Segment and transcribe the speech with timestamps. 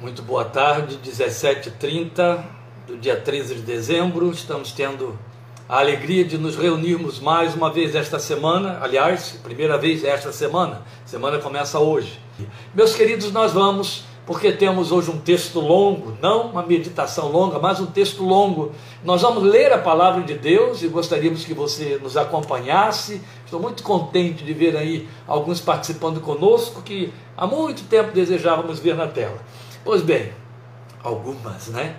[0.00, 2.44] Muito boa tarde, 17h30
[2.86, 4.30] do dia 13 de dezembro.
[4.30, 5.18] Estamos tendo
[5.68, 8.78] a alegria de nos reunirmos mais uma vez esta semana.
[8.80, 10.82] Aliás, primeira vez esta semana.
[11.04, 12.20] Semana começa hoje.
[12.72, 17.80] Meus queridos, nós vamos, porque temos hoje um texto longo, não uma meditação longa, mas
[17.80, 18.70] um texto longo.
[19.02, 23.20] Nós vamos ler a palavra de Deus e gostaríamos que você nos acompanhasse.
[23.44, 28.94] Estou muito contente de ver aí alguns participando conosco que há muito tempo desejávamos ver
[28.94, 29.38] na tela.
[29.88, 30.30] Pois bem,
[31.02, 31.96] algumas, né?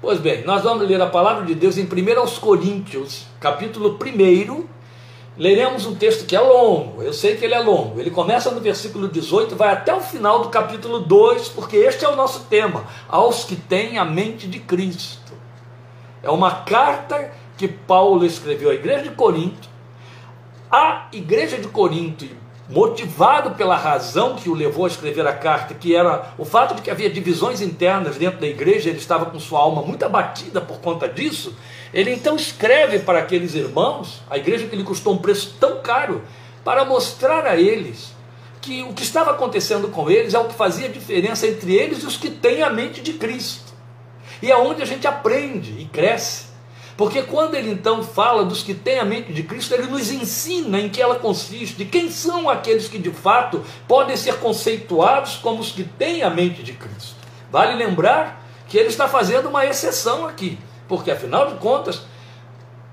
[0.00, 4.64] Pois bem, nós vamos ler a palavra de Deus em 1 Coríntios, capítulo 1.
[5.36, 8.00] Leremos um texto que é longo, eu sei que ele é longo.
[8.00, 12.08] Ele começa no versículo 18, vai até o final do capítulo 2, porque este é
[12.08, 15.32] o nosso tema: aos que têm a mente de Cristo.
[16.24, 19.68] É uma carta que Paulo escreveu à igreja de Corinto.
[20.68, 22.26] A igreja de Corinto
[22.68, 26.82] motivado pela razão que o levou a escrever a carta, que era o fato de
[26.82, 30.78] que havia divisões internas dentro da igreja, ele estava com sua alma muito abatida por
[30.78, 31.56] conta disso,
[31.94, 36.22] ele então escreve para aqueles irmãos, a igreja que lhe custou um preço tão caro,
[36.62, 38.14] para mostrar a eles
[38.60, 42.06] que o que estava acontecendo com eles é o que fazia diferença entre eles e
[42.06, 43.72] os que têm a mente de Cristo.
[44.42, 46.47] E é onde a gente aprende e cresce.
[46.98, 50.80] Porque quando ele então fala dos que têm a mente de Cristo, ele nos ensina
[50.80, 55.70] em que ela consiste, quem são aqueles que de fato podem ser conceituados como os
[55.70, 57.14] que têm a mente de Cristo.
[57.52, 62.02] Vale lembrar que ele está fazendo uma exceção aqui, porque afinal de contas,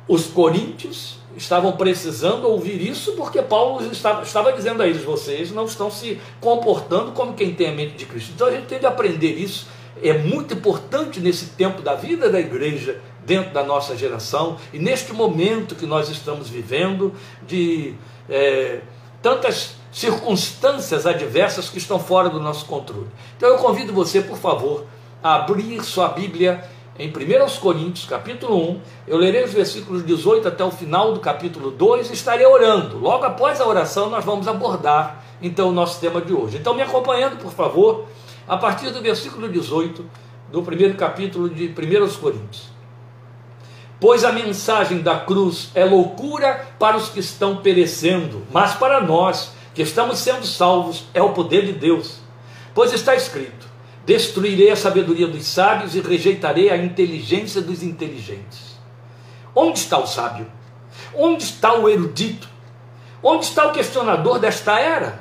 [0.08, 5.66] os coríntios estavam precisando ouvir isso porque Paulo estava, estava dizendo a eles: vocês não
[5.66, 8.34] estão se comportando como quem tem a mente de Cristo.
[8.36, 9.68] Então a gente tem de aprender isso.
[10.04, 15.12] É muito importante nesse tempo da vida da igreja dentro da nossa geração e neste
[15.14, 17.14] momento que nós estamos vivendo
[17.46, 17.96] de
[18.30, 18.82] é,
[19.22, 23.08] tantas circunstâncias adversas que estão fora do nosso controle.
[23.38, 24.86] Então eu convido você, por favor,
[25.24, 26.64] a abrir sua Bíblia
[27.00, 28.82] em 1 Coríntios, capítulo 1.
[29.08, 33.00] Eu lerei os versículos 18 até o final do capítulo 2 e estarei orando.
[33.00, 36.58] Logo após a oração, nós vamos abordar então o nosso tema de hoje.
[36.58, 38.06] Então me acompanhando, por favor,
[38.48, 40.06] a partir do versículo 18
[40.52, 42.75] do primeiro capítulo de 1 Coríntios.
[44.00, 49.52] Pois a mensagem da cruz é loucura para os que estão perecendo, mas para nós
[49.74, 52.20] que estamos sendo salvos é o poder de Deus.
[52.74, 53.68] Pois está escrito:
[54.06, 58.76] Destruirei a sabedoria dos sábios e rejeitarei a inteligência dos inteligentes.
[59.56, 60.48] Onde está o sábio?
[61.16, 62.48] Onde está o erudito?
[63.24, 65.20] Onde está o questionador desta era?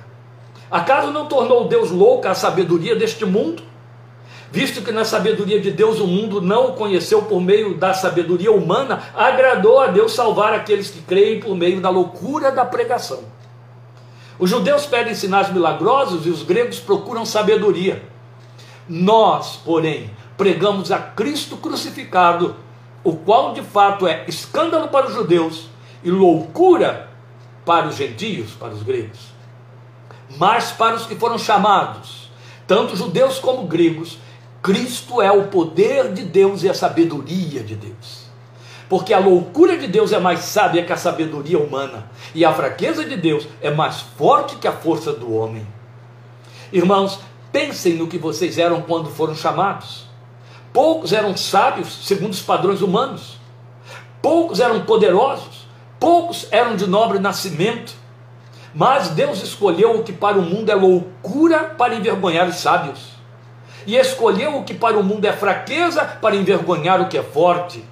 [0.70, 3.62] Acaso não tornou Deus louca a sabedoria deste mundo?
[4.54, 8.52] Visto que na sabedoria de Deus o mundo não o conheceu por meio da sabedoria
[8.52, 13.24] humana, agradou a Deus salvar aqueles que creem por meio da loucura da pregação.
[14.38, 18.00] Os judeus pedem sinais milagrosos e os gregos procuram sabedoria.
[18.88, 22.54] Nós, porém, pregamos a Cristo crucificado,
[23.02, 25.68] o qual de fato é escândalo para os judeus
[26.04, 27.08] e loucura
[27.66, 29.34] para os gentios, para os gregos.
[30.38, 32.30] Mas para os que foram chamados,
[32.68, 34.22] tanto judeus como gregos,
[34.64, 38.24] Cristo é o poder de Deus e a sabedoria de Deus.
[38.88, 43.04] Porque a loucura de Deus é mais sábia que a sabedoria humana, e a fraqueza
[43.04, 45.66] de Deus é mais forte que a força do homem.
[46.72, 47.20] Irmãos,
[47.52, 50.06] pensem no que vocês eram quando foram chamados.
[50.72, 53.38] Poucos eram sábios segundo os padrões humanos,
[54.22, 55.68] poucos eram poderosos,
[56.00, 57.92] poucos eram de nobre nascimento,
[58.74, 63.13] mas Deus escolheu o que para o mundo é loucura para envergonhar os sábios
[63.86, 67.84] e escolheu o que para o mundo é fraqueza para envergonhar o que é forte.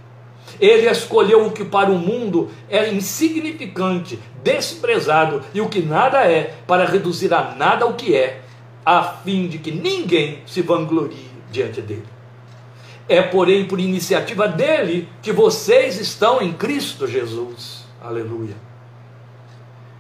[0.61, 6.55] Ele escolheu o que para o mundo é insignificante, desprezado e o que nada é,
[6.67, 8.43] para reduzir a nada o que é,
[8.85, 12.05] a fim de que ninguém se vanglorie diante dele.
[13.09, 17.85] É, porém, por iniciativa dele que vocês estão em Cristo Jesus.
[18.01, 18.55] Aleluia.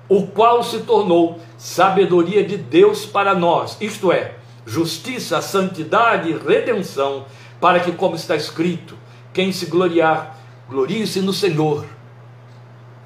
[0.08, 4.34] O qual se tornou sabedoria de Deus para nós, isto é,
[4.66, 7.26] justiça, santidade e redenção,
[7.60, 8.96] para que, como está escrito,
[9.32, 10.38] quem se gloriar,
[10.68, 11.84] glorie-se no Senhor.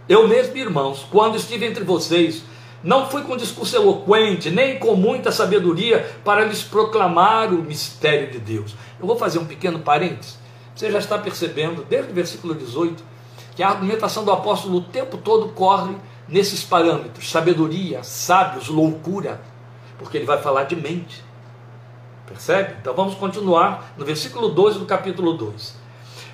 [0.08, 2.42] Eu mesmo, irmãos, quando estive entre vocês,
[2.82, 8.38] não fui com discurso eloquente, nem com muita sabedoria para lhes proclamar o mistério de
[8.38, 8.74] Deus.
[9.00, 10.38] Eu vou fazer um pequeno parênteses.
[10.74, 13.02] Você já está percebendo, desde o versículo 18,
[13.56, 15.96] que a argumentação do apóstolo o tempo todo corre
[16.28, 19.40] nesses parâmetros: sabedoria, sábios, loucura,
[19.98, 21.25] porque ele vai falar de mente.
[22.26, 22.74] Percebe?
[22.80, 25.74] Então vamos continuar no versículo 12 do capítulo 2.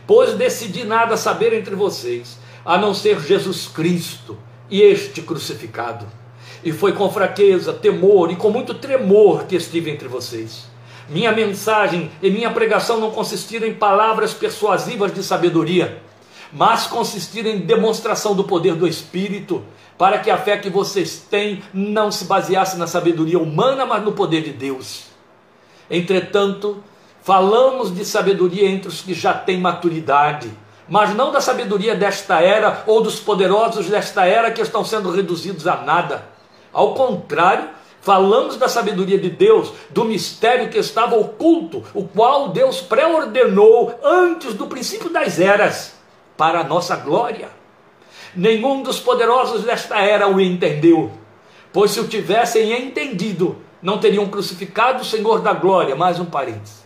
[0.06, 4.38] Pois decidi nada saber entre vocês, a não ser Jesus Cristo
[4.70, 6.06] e este crucificado.
[6.64, 10.64] E foi com fraqueza, temor e com muito tremor que estive entre vocês.
[11.08, 16.00] Minha mensagem e minha pregação não consistiram em palavras persuasivas de sabedoria,
[16.52, 19.62] mas consistiram em demonstração do poder do Espírito,
[19.98, 24.12] para que a fé que vocês têm não se baseasse na sabedoria humana, mas no
[24.12, 25.11] poder de Deus.
[25.92, 26.82] Entretanto,
[27.20, 30.50] falamos de sabedoria entre os que já têm maturidade,
[30.88, 35.66] mas não da sabedoria desta era ou dos poderosos desta era que estão sendo reduzidos
[35.66, 36.26] a nada.
[36.72, 37.68] Ao contrário,
[38.00, 44.54] falamos da sabedoria de Deus, do mistério que estava oculto, o qual Deus pré-ordenou antes
[44.54, 45.92] do princípio das eras,
[46.38, 47.50] para a nossa glória.
[48.34, 51.12] Nenhum dos poderosos desta era o entendeu,
[51.70, 55.96] pois se o tivessem entendido, não teriam crucificado o Senhor da glória.
[55.96, 56.82] Mais um parênteses.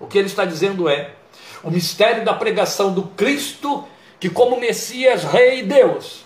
[0.00, 1.14] O que ele está dizendo é:
[1.62, 3.84] o mistério da pregação do Cristo,
[4.18, 6.24] que, como Messias, Rei e Deus,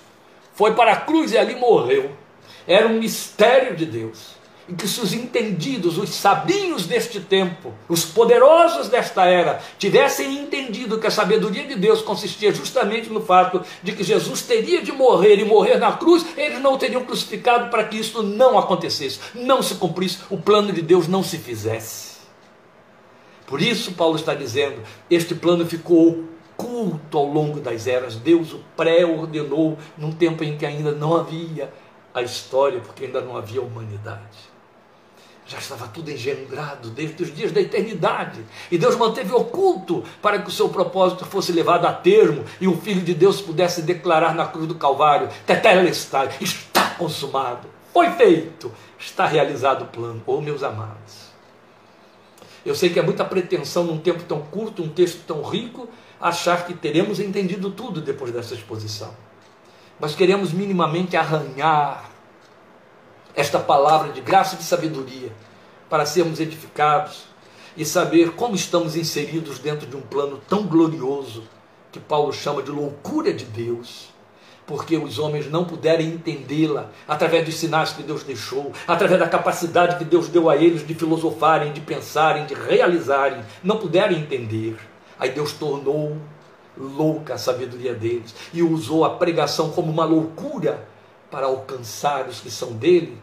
[0.54, 2.10] foi para a cruz e ali morreu
[2.66, 4.35] era um mistério de Deus.
[4.68, 10.98] E que se os entendidos, os sabios deste tempo, os poderosos desta era, tivessem entendido
[10.98, 15.38] que a sabedoria de Deus consistia justamente no fato de que Jesus teria de morrer
[15.38, 19.76] e morrer na cruz, eles não teriam crucificado para que isso não acontecesse, não se
[19.76, 22.16] cumprisse, o plano de Deus não se fizesse.
[23.46, 26.24] Por isso, Paulo está dizendo: este plano ficou
[26.56, 28.16] oculto ao longo das eras.
[28.16, 31.72] Deus o pré-ordenou num tempo em que ainda não havia
[32.12, 34.55] a história, porque ainda não havia humanidade.
[35.46, 38.44] Já estava tudo engendrado desde os dias da eternidade.
[38.70, 42.76] E Deus manteve oculto para que o seu propósito fosse levado a termo e o
[42.76, 49.26] Filho de Deus pudesse declarar na cruz do Calvário: Tetelestai, está consumado, foi feito, está
[49.26, 50.22] realizado o plano.
[50.26, 51.26] Oh, meus amados.
[52.64, 55.88] Eu sei que é muita pretensão num tempo tão curto, um texto tão rico,
[56.20, 59.14] achar que teremos entendido tudo depois dessa exposição
[59.98, 62.10] mas queremos minimamente arranhar
[63.36, 65.30] esta palavra de graça e de sabedoria
[65.90, 67.24] para sermos edificados
[67.76, 71.44] e saber como estamos inseridos dentro de um plano tão glorioso
[71.92, 74.08] que Paulo chama de loucura de Deus,
[74.66, 79.96] porque os homens não puderem entendê-la através dos sinais que Deus deixou, através da capacidade
[79.96, 84.76] que Deus deu a eles de filosofarem, de pensarem, de realizarem, não puderem entender.
[85.18, 86.16] Aí Deus tornou
[86.76, 90.86] louca a sabedoria deles e usou a pregação como uma loucura
[91.30, 93.18] para alcançar os que são dele,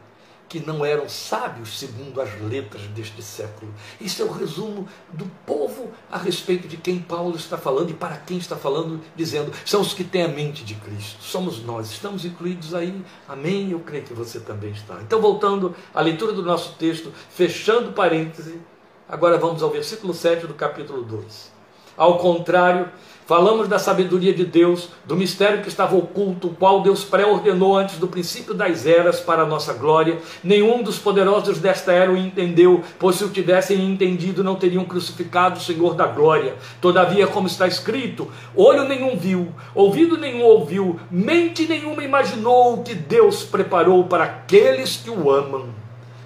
[0.54, 3.74] que não eram sábios segundo as letras deste século.
[4.00, 8.18] Isso é o resumo do povo a respeito de quem Paulo está falando e para
[8.18, 11.24] quem está falando, dizendo: são os que têm a mente de Cristo.
[11.24, 13.04] Somos nós, estamos incluídos aí.
[13.28, 13.72] Amém?
[13.72, 15.02] Eu creio que você também está.
[15.02, 18.62] Então, voltando à leitura do nosso texto, fechando parêntese,
[19.10, 21.52] agora vamos ao versículo 7 do capítulo 2.
[21.98, 22.92] Ao contrário,
[23.26, 27.98] Falamos da sabedoria de Deus, do mistério que estava oculto, o qual Deus pré-ordenou antes
[27.98, 30.18] do princípio das eras para a nossa glória.
[30.44, 35.58] Nenhum dos poderosos desta era o entendeu, pois se o tivessem entendido, não teriam crucificado
[35.58, 36.56] o Senhor da glória.
[36.82, 42.94] Todavia, como está escrito, olho nenhum viu, ouvido nenhum ouviu, mente nenhuma imaginou o que
[42.94, 45.68] Deus preparou para aqueles que o amam.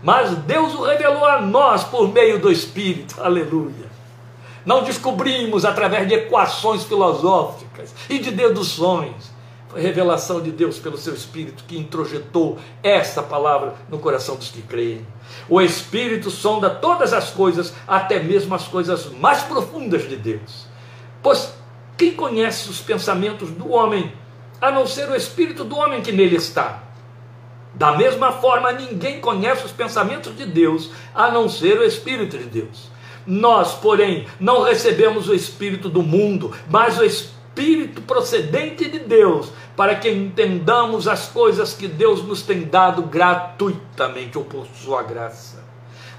[0.01, 3.21] Mas Deus o revelou a nós por meio do Espírito.
[3.21, 3.86] Aleluia.
[4.67, 9.31] Não descobrimos através de equações filosóficas e de deduções.
[9.69, 14.61] Foi revelação de Deus pelo seu Espírito que introjetou essa palavra no coração dos que
[14.61, 15.07] creem.
[15.47, 20.65] O Espírito sonda todas as coisas, até mesmo as coisas mais profundas de Deus.
[21.23, 21.53] Pois
[21.97, 24.11] quem conhece os pensamentos do homem,
[24.59, 26.83] a não ser o Espírito do homem que nele está?
[27.73, 32.43] Da mesma forma, ninguém conhece os pensamentos de Deus, a não ser o Espírito de
[32.43, 32.96] Deus.
[33.27, 39.95] Nós, porém, não recebemos o Espírito do mundo, mas o Espírito procedente de Deus, para
[39.95, 45.61] que entendamos as coisas que Deus nos tem dado gratuitamente ou por sua graça.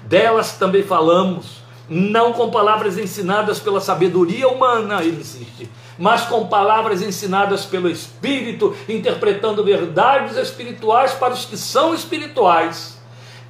[0.03, 7.01] Delas também falamos, não com palavras ensinadas pela sabedoria humana, ele insiste, mas com palavras
[7.01, 12.98] ensinadas pelo Espírito, interpretando verdades espirituais para os que são espirituais.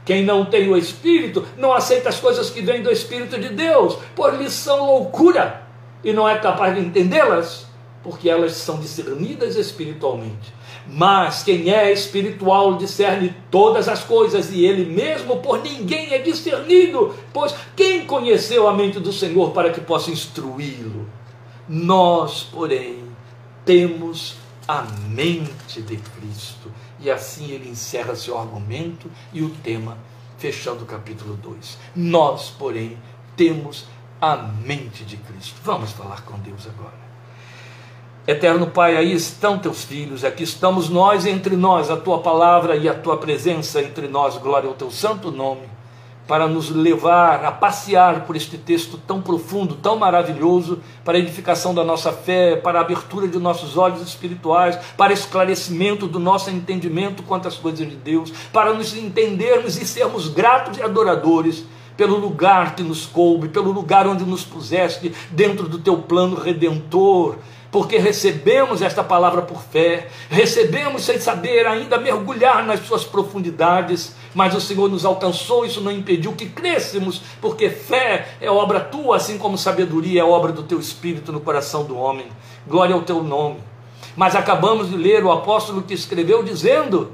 [0.09, 3.95] Quem não tem o Espírito não aceita as coisas que vêm do Espírito de Deus,
[4.15, 5.61] por lhes são loucura
[6.03, 7.67] e não é capaz de entendê-las,
[8.01, 10.51] porque elas são discernidas espiritualmente.
[10.87, 17.13] Mas quem é espiritual discerne todas as coisas e ele mesmo por ninguém é discernido,
[17.31, 21.07] pois quem conheceu a mente do Senhor para que possa instruí-lo?
[21.67, 23.03] Nós, porém,
[23.63, 24.37] temos
[24.67, 26.68] a mente de Cristo.
[27.01, 29.97] E assim ele encerra seu argumento e o tema,
[30.37, 31.77] fechando o capítulo 2.
[31.95, 32.97] Nós, porém,
[33.35, 33.85] temos
[34.21, 35.59] a mente de Cristo.
[35.63, 37.09] Vamos falar com Deus agora.
[38.27, 42.87] Eterno Pai, aí estão teus filhos, aqui estamos nós entre nós, a tua palavra e
[42.87, 45.78] a tua presença entre nós, glória ao teu santo nome.
[46.29, 51.73] Para nos levar a passear por este texto tão profundo, tão maravilhoso, para a edificação
[51.73, 57.23] da nossa fé, para a abertura de nossos olhos espirituais, para esclarecimento do nosso entendimento
[57.23, 61.65] quanto às coisas de Deus, para nos entendermos e sermos gratos e adoradores
[61.97, 67.39] pelo lugar que nos coube, pelo lugar onde nos puseste dentro do teu plano redentor.
[67.71, 74.53] Porque recebemos esta palavra por fé, recebemos sem saber ainda mergulhar nas suas profundidades, mas
[74.53, 79.37] o Senhor nos alcançou, isso não impediu que crescemos, porque fé é obra tua, assim
[79.37, 82.27] como sabedoria é obra do teu espírito no coração do homem.
[82.67, 83.57] Glória ao teu nome.
[84.15, 87.11] Mas acabamos de ler o apóstolo que escreveu dizendo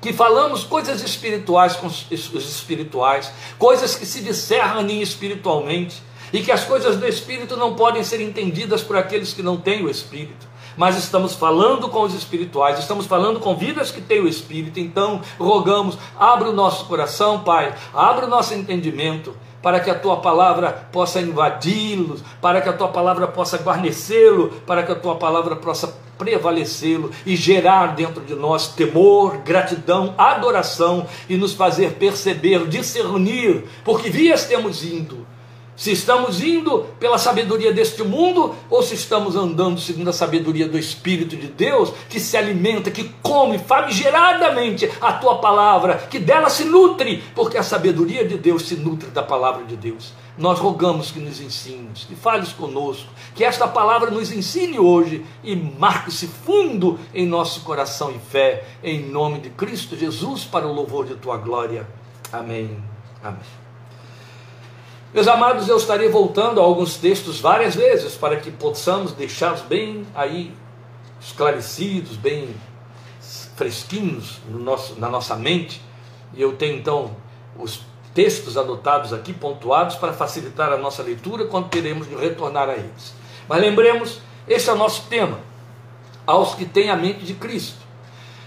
[0.00, 6.64] que falamos coisas espirituais com os espirituais, coisas que se discernem espiritualmente e que as
[6.64, 10.46] coisas do Espírito não podem ser entendidas por aqueles que não têm o Espírito.
[10.78, 15.20] Mas estamos falando com os espirituais, estamos falando com vidas que têm o Espírito, então
[15.36, 20.70] rogamos, abre o nosso coração, Pai, abre o nosso entendimento, para que a tua palavra
[20.92, 25.92] possa invadi-los, para que a tua palavra possa guarnecê-lo, para que a tua palavra possa
[26.16, 34.10] prevalecê-lo e gerar dentro de nós temor, gratidão, adoração e nos fazer perceber, discernir, porque
[34.10, 35.26] vias temos indo
[35.78, 40.76] se estamos indo pela sabedoria deste mundo ou se estamos andando segundo a sabedoria do
[40.76, 46.64] Espírito de Deus, que se alimenta, que come famigeradamente a tua palavra, que dela se
[46.64, 50.12] nutre, porque a sabedoria de Deus se nutre da palavra de Deus.
[50.36, 55.54] Nós rogamos que nos ensines, que fales conosco, que esta palavra nos ensine hoje e
[55.54, 61.06] marque-se fundo em nosso coração e fé, em nome de Cristo Jesus, para o louvor
[61.06, 61.86] de tua glória.
[62.32, 62.82] Amém.
[63.22, 63.67] Amém.
[65.12, 70.06] Meus amados, eu estarei voltando a alguns textos várias vezes para que possamos deixá-los bem
[70.14, 70.52] aí
[71.18, 72.54] esclarecidos, bem
[73.56, 75.80] fresquinhos no nosso, na nossa mente.
[76.34, 77.16] E eu tenho então
[77.58, 77.80] os
[78.12, 83.14] textos anotados aqui, pontuados, para facilitar a nossa leitura quando teremos de retornar a eles.
[83.48, 85.38] Mas lembremos, esse é o nosso tema,
[86.26, 87.78] aos que têm a mente de Cristo.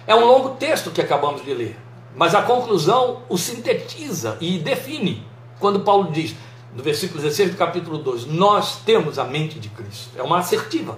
[0.05, 1.75] É um longo texto que acabamos de ler,
[2.15, 5.25] mas a conclusão o sintetiza e define.
[5.59, 6.35] Quando Paulo diz:
[6.75, 10.09] no versículo 16 do capítulo 2, nós temos a mente de Cristo.
[10.17, 10.97] É uma assertiva.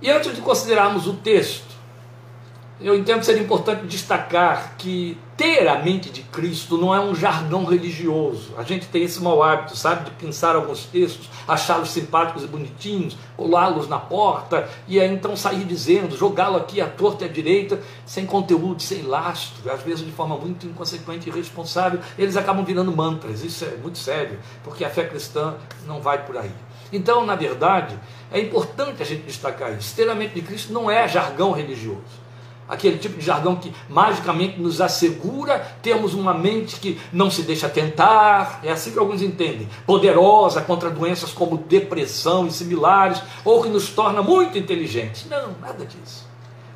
[0.00, 1.74] E antes de considerarmos o texto,
[2.80, 7.64] eu entendo ser importante destacar que ter a mente de Cristo não é um jargão
[7.64, 8.54] religioso.
[8.56, 13.16] A gente tem esse mau hábito, sabe, de pensar alguns textos, achá-los simpáticos e bonitinhos,
[13.36, 17.78] colá-los na porta e aí então sair dizendo, jogá-lo aqui à torta e à direita,
[18.06, 22.00] sem conteúdo, sem lastro, às vezes de forma muito inconsequente e irresponsável.
[22.18, 23.44] Eles acabam virando mantras.
[23.44, 25.54] Isso é muito sério, porque a fé cristã
[25.86, 26.50] não vai por aí.
[26.92, 27.98] Então, na verdade,
[28.32, 29.94] é importante a gente destacar isso.
[29.94, 32.25] Ter a mente de Cristo não é jargão religioso
[32.68, 37.68] aquele tipo de jargão que magicamente nos assegura termos uma mente que não se deixa
[37.68, 43.68] tentar, é assim que alguns entendem, poderosa contra doenças como depressão e similares, ou que
[43.68, 45.26] nos torna muito inteligentes.
[45.28, 46.26] Não, nada disso.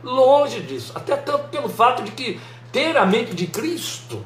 [0.02, 2.40] Longe disso, até tanto pelo fato de que
[2.72, 4.24] ter a mente de Cristo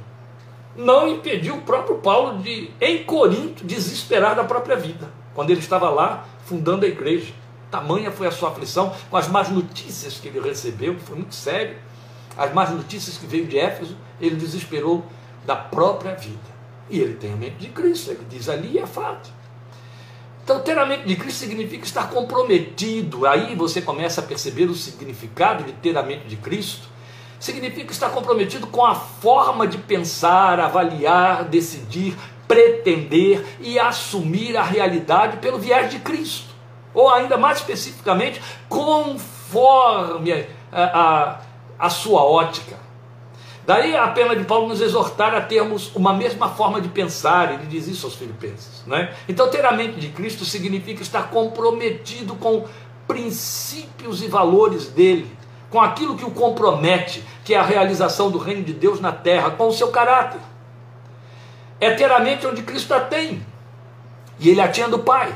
[0.76, 5.88] não impediu o próprio Paulo de, em Corinto, desesperar da própria vida, quando ele estava
[5.88, 7.32] lá fundando a igreja.
[7.74, 11.34] Tamanha foi a sua aflição com as más notícias que ele recebeu, que foi muito
[11.34, 11.76] sério.
[12.36, 15.04] As más notícias que veio de Éfeso, ele desesperou
[15.44, 16.54] da própria vida.
[16.88, 19.28] E ele tem a mente de Cristo, ele diz ali, é fato.
[20.44, 23.26] Então, ter a mente de Cristo significa estar comprometido.
[23.26, 26.86] Aí você começa a perceber o significado de ter a mente de Cristo.
[27.40, 32.16] Significa estar comprometido com a forma de pensar, avaliar, decidir,
[32.46, 36.53] pretender e assumir a realidade pelo viés de Cristo
[36.94, 41.40] ou ainda mais especificamente, conforme a, a,
[41.78, 42.84] a sua ótica.
[43.66, 47.66] Daí a pena de Paulo nos exortar a termos uma mesma forma de pensar, ele
[47.66, 48.84] diz isso aos filipenses.
[48.86, 49.14] Né?
[49.26, 52.66] Então, ter a mente de Cristo significa estar comprometido com
[53.08, 55.30] princípios e valores dele,
[55.70, 59.50] com aquilo que o compromete, que é a realização do reino de Deus na terra,
[59.50, 60.40] com o seu caráter.
[61.80, 63.44] É ter a mente onde Cristo a tem,
[64.38, 65.34] e ele a tinha do Pai.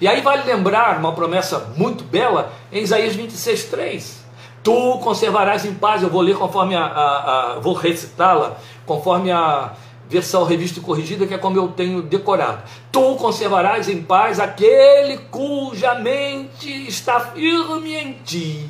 [0.00, 4.26] E aí vale lembrar uma promessa muito bela em Isaías 26, 3.
[4.62, 9.72] Tu conservarás em paz, eu vou ler conforme a, a, a vou recitá-la, conforme a
[10.08, 12.62] versão revista e corrigida, que é como eu tenho decorado.
[12.90, 18.68] Tu conservarás em paz aquele cuja mente está firme em ti,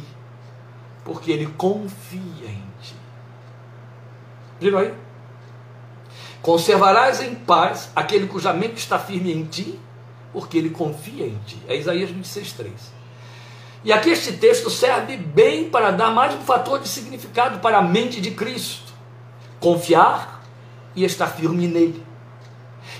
[1.04, 2.94] porque ele confia em ti.
[4.60, 4.94] Viram aí?
[6.42, 9.80] Conservarás em paz aquele cuja mente está firme em ti,
[10.36, 11.56] porque ele confia em ti.
[11.66, 12.68] É Isaías 26,3.
[13.82, 17.82] E aqui este texto serve bem para dar mais um fator de significado para a
[17.82, 18.92] mente de Cristo.
[19.58, 20.44] Confiar
[20.94, 22.04] e estar firme nele.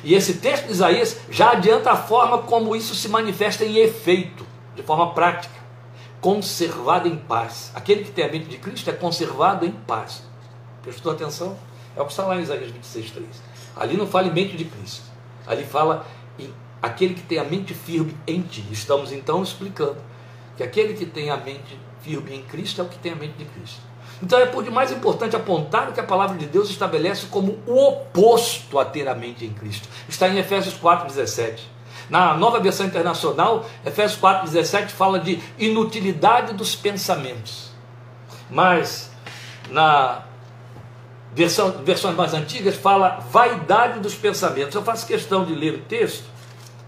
[0.02, 4.46] E esse texto de Isaías já adianta a forma como isso se manifesta em efeito,
[4.74, 5.60] de forma prática.
[6.22, 7.70] Conservado em paz.
[7.74, 10.22] Aquele que tem a mente de Cristo é conservado em paz.
[10.82, 11.54] Prestou atenção?
[11.94, 13.26] É o que está lá em Isaías 26, 3.
[13.76, 15.04] Ali não fala em mente de Cristo.
[15.46, 16.06] Ali fala
[16.86, 18.64] aquele que tem a mente firme em ti.
[18.70, 19.96] Estamos então explicando
[20.56, 23.34] que aquele que tem a mente firme em Cristo é o que tem a mente
[23.36, 23.80] de Cristo.
[24.22, 27.88] Então é por demais importante apontar o que a palavra de Deus estabelece como o
[27.88, 29.88] oposto a ter a mente em Cristo.
[30.08, 31.58] Está em Efésios 4,17.
[32.08, 37.70] Na nova versão internacional, Efésios 4,17 fala de inutilidade dos pensamentos.
[38.48, 39.10] Mas
[39.70, 40.22] na
[41.34, 44.74] versão, versões mais antigas fala vaidade dos pensamentos.
[44.74, 46.35] Eu faço questão de ler o texto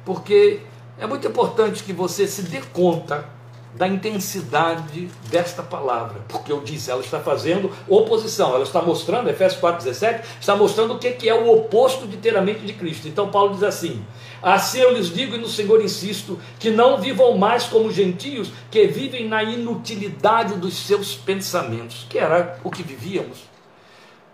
[0.08, 0.60] porque
[0.98, 3.28] é muito importante que você se dê conta
[3.74, 9.60] da intensidade desta palavra, porque eu disse, ela está fazendo oposição, ela está mostrando, Efésios
[9.60, 13.06] 4,17, está mostrando o que é o oposto de ter a mente de Cristo.
[13.06, 14.02] Então Paulo diz assim:
[14.42, 18.86] Assim eu lhes digo e no Senhor insisto, que não vivam mais como gentios, que
[18.86, 23.57] vivem na inutilidade dos seus pensamentos, que era o que vivíamos.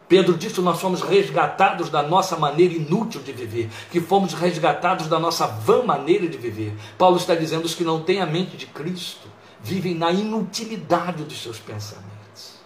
[0.08, 5.06] Pedro disse que nós fomos resgatados da nossa maneira inútil de viver, que fomos resgatados
[5.06, 6.74] da nossa vã maneira de viver.
[6.98, 9.28] Paulo está dizendo os que não têm a mente de Cristo
[9.64, 12.58] vivem na inutilidade dos seus pensamentos.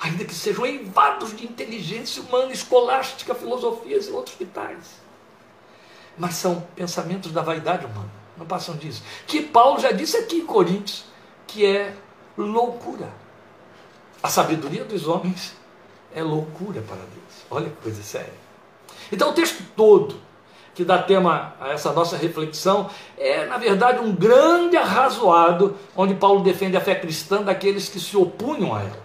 [0.00, 5.00] Ainda que sejam eivados de inteligência humana, escolástica, filosofias e outros que tais.
[6.18, 9.02] Mas são pensamentos da vaidade humana, não passam disso.
[9.28, 11.04] Que Paulo já disse aqui em Coríntios,
[11.46, 11.94] que é
[12.36, 13.12] loucura.
[14.20, 15.54] A sabedoria dos homens
[16.14, 17.44] é loucura para Deus.
[17.50, 18.32] Olha que coisa séria.
[19.12, 20.16] Então, o texto todo
[20.74, 26.42] que dá tema a essa nossa reflexão é, na verdade, um grande arrazoado, onde Paulo
[26.42, 29.04] defende a fé cristã daqueles que se opunham a ela.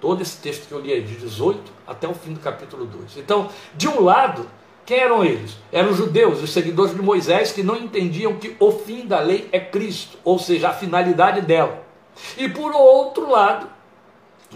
[0.00, 3.18] Todo esse texto que eu li aí, de 18 até o fim do capítulo 2.
[3.18, 4.48] Então, de um lado,
[4.86, 5.56] quem eram eles?
[5.70, 9.48] Eram os judeus, os seguidores de Moisés, que não entendiam que o fim da lei
[9.52, 11.82] é Cristo, ou seja, a finalidade dela.
[12.36, 13.68] E por outro lado,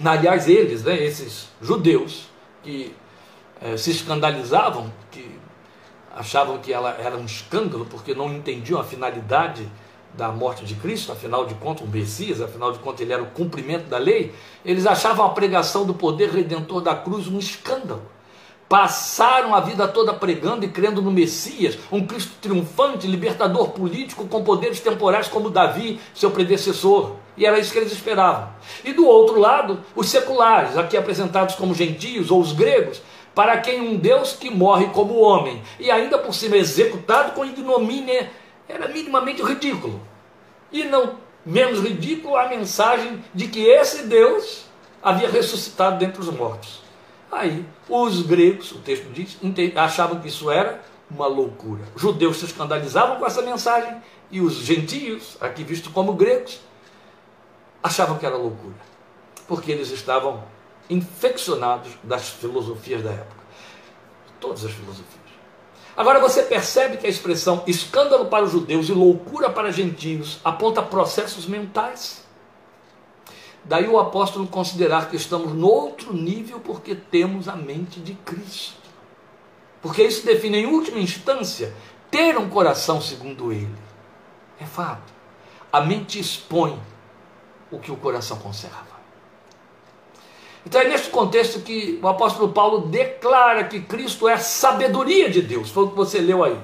[0.04, 2.28] aliás, eles, né, esses judeus,
[2.62, 2.94] que
[3.60, 5.38] é, se escandalizavam, que
[6.14, 9.68] achavam que ela era um escândalo, porque não entendiam a finalidade
[10.14, 13.30] da morte de Cristo, afinal de contas, um Messias, afinal de contas, ele era o
[13.30, 14.34] cumprimento da lei,
[14.64, 18.02] eles achavam a pregação do poder redentor da cruz um escândalo.
[18.68, 24.44] Passaram a vida toda pregando e crendo no Messias, um Cristo triunfante, libertador político com
[24.44, 27.16] poderes temporais como Davi, seu predecessor.
[27.34, 28.50] E era isso que eles esperavam.
[28.84, 33.00] E do outro lado, os seculares, aqui apresentados como gentios ou os gregos,
[33.34, 38.30] para quem um Deus que morre como homem e ainda por cima executado com ignomínia
[38.68, 39.98] era minimamente ridículo.
[40.70, 41.14] E não
[41.46, 44.64] menos ridículo a mensagem de que esse Deus
[45.02, 46.87] havia ressuscitado dentre os mortos.
[47.30, 49.36] Aí, os gregos, o texto diz,
[49.76, 51.82] achavam que isso era uma loucura.
[51.94, 56.60] Os judeus se escandalizavam com essa mensagem e os gentios, aqui vistos como gregos,
[57.82, 58.74] achavam que era loucura,
[59.46, 60.42] porque eles estavam
[60.90, 63.42] infeccionados das filosofias da época.
[64.40, 65.18] Todas as filosofias.
[65.96, 70.80] Agora você percebe que a expressão escândalo para os judeus e loucura para gentios aponta
[70.80, 72.24] processos mentais.
[73.64, 78.78] Daí o apóstolo considerar que estamos no outro nível porque temos a mente de Cristo.
[79.82, 81.74] Porque isso define, em última instância,
[82.10, 83.76] ter um coração segundo ele.
[84.60, 85.12] É fato.
[85.72, 86.80] A mente expõe
[87.70, 88.98] o que o coração conserva.
[90.66, 95.40] Então é neste contexto que o apóstolo Paulo declara que Cristo é a sabedoria de
[95.40, 96.58] Deus, foi o que você leu aí.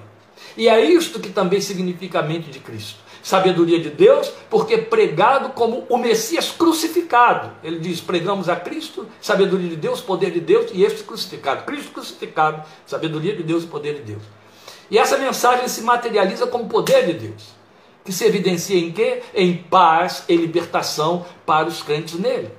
[0.56, 3.03] E é isto que também significa a mente de Cristo.
[3.24, 7.50] Sabedoria de Deus, porque pregado como o Messias crucificado.
[7.64, 11.64] Ele diz: pregamos a Cristo, sabedoria de Deus, poder de Deus e este crucificado.
[11.64, 14.22] Cristo crucificado, sabedoria de Deus poder de Deus.
[14.90, 17.54] E essa mensagem se materializa como poder de Deus
[18.04, 19.22] que se evidencia em quê?
[19.34, 22.50] Em paz e libertação para os crentes nele.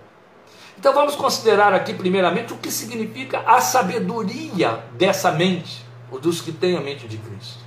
[0.77, 6.51] Então vamos considerar aqui primeiramente o que significa a sabedoria dessa mente, ou dos que
[6.51, 7.59] têm a mente de Cristo.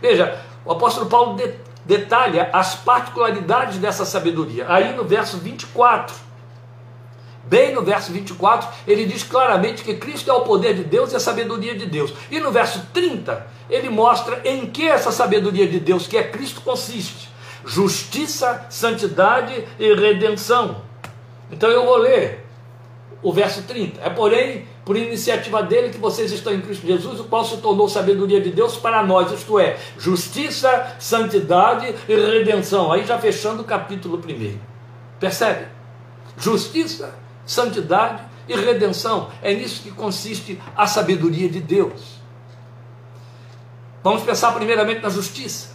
[0.00, 1.36] Veja, o apóstolo Paulo
[1.84, 4.66] detalha as particularidades dessa sabedoria.
[4.68, 6.14] Aí no verso 24,
[7.44, 11.16] bem no verso 24, ele diz claramente que Cristo é o poder de Deus e
[11.16, 12.12] a sabedoria de Deus.
[12.30, 16.60] E no verso 30, ele mostra em que essa sabedoria de Deus, que é Cristo,
[16.60, 17.28] consiste:
[17.64, 20.82] justiça, santidade e redenção.
[21.50, 22.44] Então eu vou ler
[23.22, 24.00] o verso 30.
[24.00, 27.88] É porém por iniciativa dele que vocês estão em Cristo Jesus, o qual se tornou
[27.88, 32.92] sabedoria de Deus para nós, isto é, justiça, santidade e redenção.
[32.92, 34.58] Aí já fechando o capítulo 1.
[35.18, 35.68] Percebe?
[36.36, 37.14] Justiça,
[37.46, 39.30] santidade e redenção.
[39.42, 42.14] É nisso que consiste a sabedoria de Deus.
[44.02, 45.74] Vamos pensar primeiramente na justiça.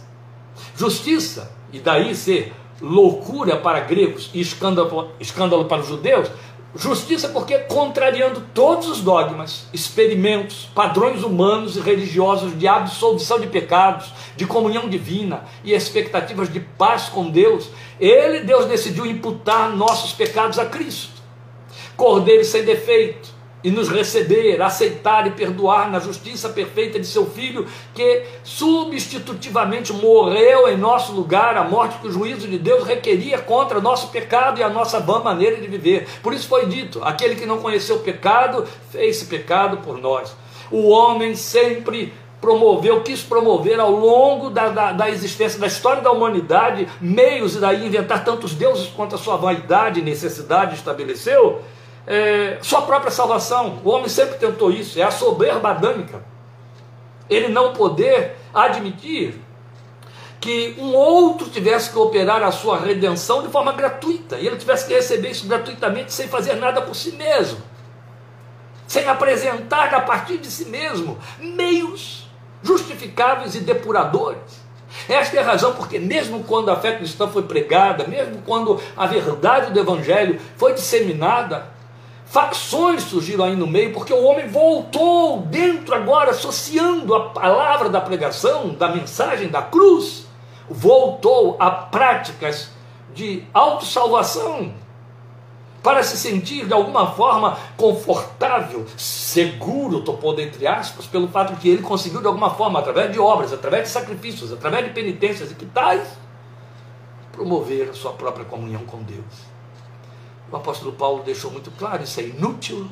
[0.76, 6.30] Justiça, e daí ser loucura para gregos e escândalo, escândalo para os judeus,
[6.74, 14.12] Justiça porque contrariando todos os dogmas, experimentos, padrões humanos e religiosos de absolvição de pecados,
[14.36, 20.60] de comunhão divina e expectativas de paz com Deus, ele, Deus, decidiu imputar nossos pecados
[20.60, 21.20] a Cristo.
[21.96, 27.66] Cordeiro sem defeito, e nos receber, aceitar e perdoar na justiça perfeita de seu Filho,
[27.94, 33.80] que substitutivamente morreu em nosso lugar, a morte que o juízo de Deus requeria contra
[33.80, 36.08] nosso pecado e a nossa vã maneira de viver.
[36.22, 40.34] Por isso foi dito: aquele que não conheceu o pecado, fez pecado por nós.
[40.70, 46.10] O homem sempre promoveu, quis promover ao longo da, da, da, existência, da história da
[46.10, 51.60] humanidade, meios e daí inventar tantos deuses quanto a sua vaidade e necessidade estabeleceu
[52.06, 53.80] é, sua própria salvação.
[53.84, 56.22] O homem sempre tentou isso, é a soberba adâmica.
[57.28, 59.40] Ele não poder admitir
[60.40, 64.86] que um outro tivesse que operar a sua redenção de forma gratuita, e ele tivesse
[64.86, 67.60] que receber isso gratuitamente sem fazer nada por si mesmo,
[68.86, 72.26] sem apresentar a partir de si mesmo meios
[72.62, 74.60] justificáveis e depuradores.
[75.08, 79.06] Esta é a razão porque, mesmo quando a fé cristã foi pregada, mesmo quando a
[79.06, 81.68] verdade do Evangelho foi disseminada,
[82.30, 88.00] facções surgiram aí no meio, porque o homem voltou dentro agora, associando a palavra da
[88.00, 90.26] pregação, da mensagem da cruz,
[90.68, 92.70] voltou a práticas
[93.12, 94.72] de autossalvação,
[95.82, 101.68] para se sentir de alguma forma confortável, seguro, pondo entre aspas, pelo fato de que
[101.68, 105.54] ele conseguiu de alguma forma, através de obras, através de sacrifícios, através de penitências e
[105.54, 106.06] que tais,
[107.32, 109.49] promover a sua própria comunhão com Deus.
[110.50, 112.88] O apóstolo Paulo deixou muito claro: isso é inútil.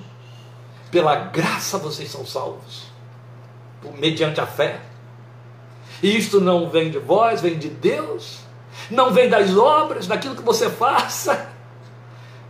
[0.91, 2.85] Pela graça vocês são salvos,
[3.99, 4.81] mediante a fé.
[6.03, 8.41] E isto não vem de vós, vem de Deus.
[8.91, 11.51] Não vem das obras, daquilo que você faça,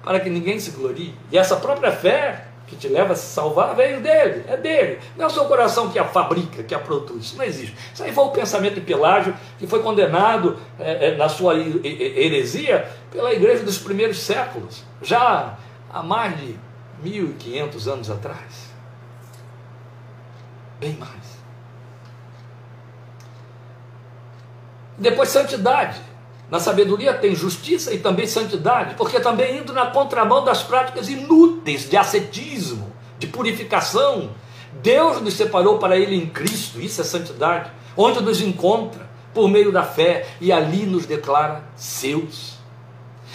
[0.04, 1.14] para que ninguém se glorie.
[1.32, 4.98] E essa própria fé que te leva a se salvar veio dele, é dele.
[5.16, 7.26] Não é o seu coração que a fabrica, que a produz.
[7.26, 7.74] Isso não existe.
[7.92, 12.88] Isso aí foi o pensamento de Pelágio, que foi condenado é, é, na sua heresia
[13.10, 15.56] pela igreja dos primeiros séculos, já
[15.90, 16.54] há mais de
[17.02, 18.68] 1500 anos atrás.
[20.78, 21.38] Bem mais.
[24.96, 26.00] Depois, santidade.
[26.50, 31.88] Na sabedoria tem justiça e também santidade, porque também indo na contramão das práticas inúteis
[31.88, 34.30] de ascetismo, de purificação.
[34.82, 39.70] Deus nos separou para Ele em Cristo, isso é santidade, onde nos encontra por meio
[39.70, 42.56] da fé e ali nos declara seus.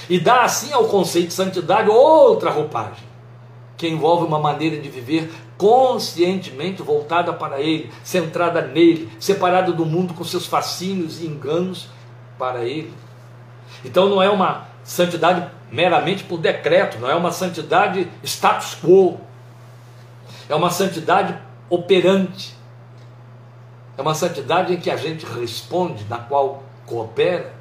[0.10, 3.04] E dá assim ao conceito de santidade outra roupagem,
[3.78, 10.15] que envolve uma maneira de viver conscientemente voltada para Ele, centrada nele, separada do mundo
[10.15, 11.89] com seus fascínios e enganos
[12.43, 12.93] para Ele.
[13.86, 19.17] Então não é uma santidade meramente por decreto, não é uma santidade status quo.
[20.49, 22.53] É uma santidade operante.
[23.97, 27.53] É uma santidade em que a gente responde, na qual coopera.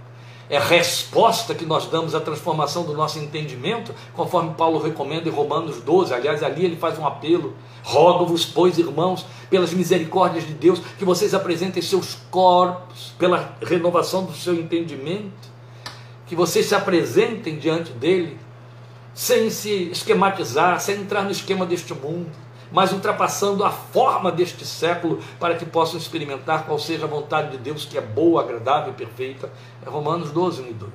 [0.53, 5.81] É resposta que nós damos à transformação do nosso entendimento, conforme Paulo recomenda em Romanos
[5.81, 6.13] 12.
[6.13, 11.33] Aliás, ali ele faz um apelo: rogo-vos, pois, irmãos, pelas misericórdias de Deus, que vocês
[11.33, 15.53] apresentem seus corpos pela renovação do seu entendimento
[16.33, 18.39] que vocês se apresentem diante dele,
[19.13, 22.31] sem se esquematizar, sem entrar no esquema deste mundo,
[22.73, 27.59] mas ultrapassando a forma deste século, para que possam experimentar qual seja a vontade de
[27.59, 29.51] Deus, que é boa, agradável e perfeita.
[29.85, 30.93] É Romanos 12, 1 e 2.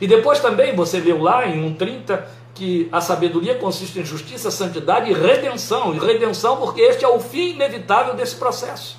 [0.00, 2.22] E depois também você leu lá em 1,30
[2.54, 5.94] que a sabedoria consiste em justiça, santidade e redenção.
[5.94, 8.96] E redenção porque este é o fim inevitável desse processo.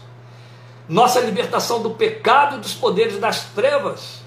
[0.90, 4.22] Nossa libertação do pecado e dos poderes das trevas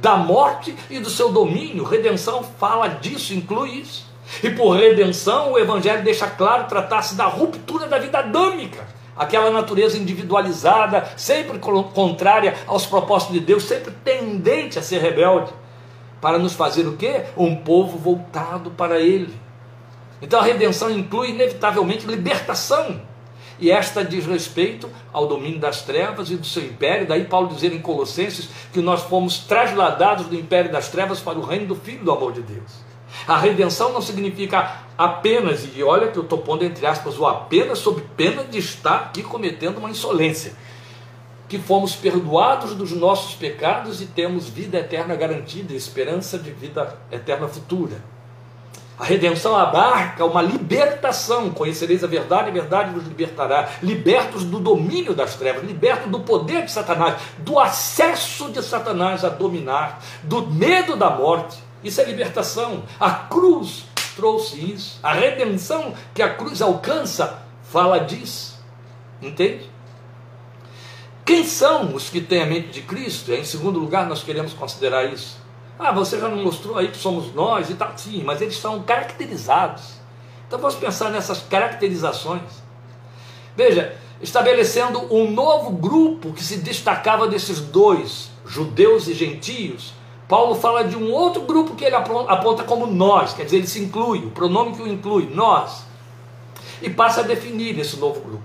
[0.00, 1.84] da morte e do seu domínio.
[1.84, 4.11] Redenção fala disso, inclui isso.
[4.42, 9.98] E por redenção, o Evangelho deixa claro tratar-se da ruptura da vida adâmica, aquela natureza
[9.98, 15.52] individualizada, sempre contrária aos propósitos de Deus, sempre tendente a ser rebelde,
[16.20, 17.24] para nos fazer o quê?
[17.36, 19.34] Um povo voltado para Ele.
[20.20, 23.00] Então a redenção inclui inevitavelmente libertação
[23.62, 27.06] e esta diz respeito ao domínio das trevas e do seu império.
[27.06, 31.44] Daí Paulo dizer em Colossenses que nós fomos trasladados do império das trevas para o
[31.44, 32.91] reino do Filho do amor de Deus.
[33.26, 37.78] A redenção não significa apenas, e olha que eu estou pondo entre aspas o apenas,
[37.78, 40.54] sob pena de estar aqui cometendo uma insolência,
[41.48, 47.46] que fomos perdoados dos nossos pecados e temos vida eterna garantida, esperança de vida eterna
[47.46, 48.12] futura.
[48.98, 51.50] A redenção abarca uma libertação.
[51.50, 53.68] Conhecereis a verdade, a verdade vos libertará.
[53.82, 59.28] Libertos do domínio das trevas, libertos do poder de Satanás, do acesso de Satanás a
[59.28, 61.58] dominar, do medo da morte.
[61.82, 62.84] Isso é libertação.
[62.98, 64.98] A cruz trouxe isso.
[65.02, 68.58] A redenção que a cruz alcança fala disso.
[69.20, 69.70] Entende?
[71.24, 73.32] Quem são os que têm a mente de Cristo?
[73.32, 75.38] Em segundo lugar, nós queremos considerar isso.
[75.78, 77.92] Ah, você já não mostrou aí que somos nós e tal.
[77.96, 80.02] Sim, mas eles são caracterizados.
[80.46, 82.62] Então vamos pensar nessas caracterizações.
[83.56, 89.92] Veja, estabelecendo um novo grupo que se destacava desses dois, judeus e gentios,
[90.32, 93.78] Paulo fala de um outro grupo que ele aponta como nós, quer dizer, ele se
[93.82, 95.84] inclui, o pronome que o inclui, nós,
[96.80, 98.44] e passa a definir esse novo grupo.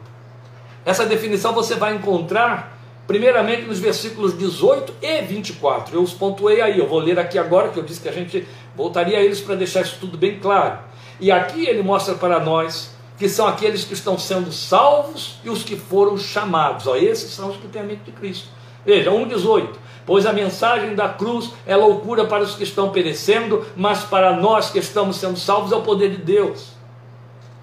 [0.86, 5.96] Essa definição você vai encontrar primeiramente nos versículos 18 e 24.
[5.96, 8.46] Eu os pontuei aí, eu vou ler aqui agora, que eu disse que a gente
[8.76, 10.80] voltaria a eles para deixar isso tudo bem claro.
[11.22, 15.64] E aqui ele mostra para nós que são aqueles que estão sendo salvos e os
[15.64, 16.86] que foram chamados.
[16.86, 18.50] Ó, esses são os que têm a mente de Cristo.
[18.86, 19.87] Veja, 1,18.
[20.08, 24.72] Pois a mensagem da cruz é loucura para os que estão perecendo, mas para nós
[24.72, 26.70] que estamos sendo salvos é o poder de Deus.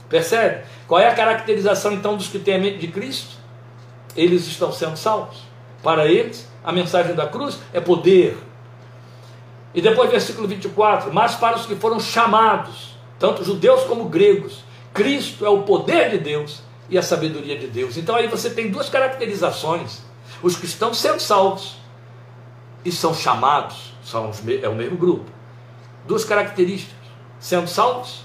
[0.09, 0.62] Percebe?
[0.87, 3.42] Qual é a caracterização então dos que têm a mente de Cristo?
[4.16, 5.38] eles estão sendo salvos.
[5.83, 8.37] Para eles, a mensagem da cruz é poder.
[9.74, 15.44] E depois, versículo 24: Mas para os que foram chamados, tanto judeus como gregos, Cristo
[15.44, 17.96] é o poder de Deus e a sabedoria de Deus.
[17.96, 20.02] Então aí você tem duas caracterizações:
[20.42, 21.76] os que estão sendo salvos
[22.84, 25.30] e são chamados, são os, é o mesmo grupo.
[26.06, 26.94] Duas características:
[27.40, 28.24] sendo salvos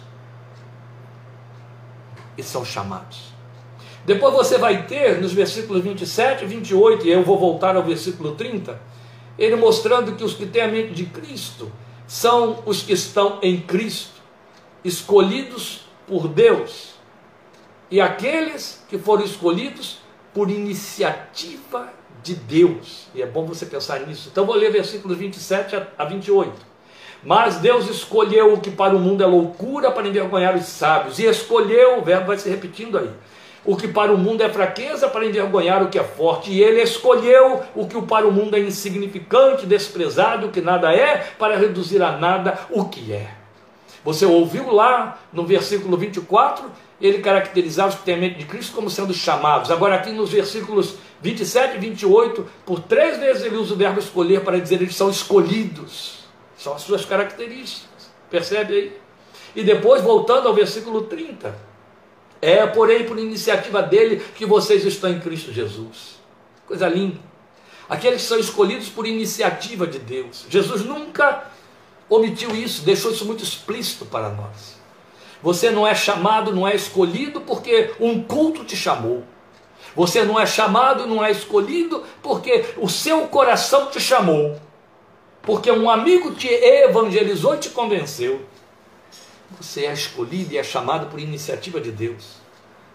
[2.38, 3.30] e são chamados.
[4.06, 8.34] Depois você vai ter nos versículos 27 e 28, e eu vou voltar ao versículo
[8.34, 8.80] 30,
[9.38, 11.72] ele mostrando que os que têm a mente de Cristo
[12.08, 14.22] são os que estão em Cristo,
[14.84, 16.96] escolhidos por Deus,
[17.92, 20.00] e aqueles que foram escolhidos
[20.34, 23.08] por iniciativa de Deus.
[23.14, 24.30] E é bom você pensar nisso.
[24.32, 26.70] Então vou ler versículos 27 a 28.
[27.24, 31.26] Mas Deus escolheu o que para o mundo é loucura para envergonhar os sábios, e
[31.26, 33.10] escolheu, o verbo vai se repetindo aí
[33.66, 36.82] o que para o mundo é fraqueza para envergonhar o que é forte, e ele
[36.82, 42.02] escolheu o que para o mundo é insignificante, desprezado, o que nada é, para reduzir
[42.02, 43.30] a nada o que é.
[44.04, 46.66] Você ouviu lá no versículo 24,
[47.02, 49.70] ele caracterizava os que têm a mente de Cristo como sendo chamados.
[49.72, 54.42] Agora, aqui nos versículos 27 e 28, por três vezes ele usa o verbo escolher
[54.42, 56.20] para dizer eles são escolhidos,
[56.58, 58.10] são as suas características.
[58.30, 58.98] Percebe aí?
[59.56, 61.56] E depois, voltando ao versículo 30,
[62.42, 66.20] é, porém, por iniciativa dele que vocês estão em Cristo Jesus.
[66.66, 67.20] Coisa linda.
[67.90, 70.46] Aqueles que são escolhidos por iniciativa de Deus.
[70.50, 71.50] Jesus nunca
[72.08, 74.78] omitiu isso, deixou isso muito explícito para nós.
[75.42, 79.24] Você não é chamado, não é escolhido porque um culto te chamou.
[79.96, 84.60] Você não é chamado, não é escolhido porque o seu coração te chamou.
[85.42, 88.46] Porque um amigo te evangelizou e te convenceu.
[89.60, 92.36] Você é escolhido e é chamado por iniciativa de Deus.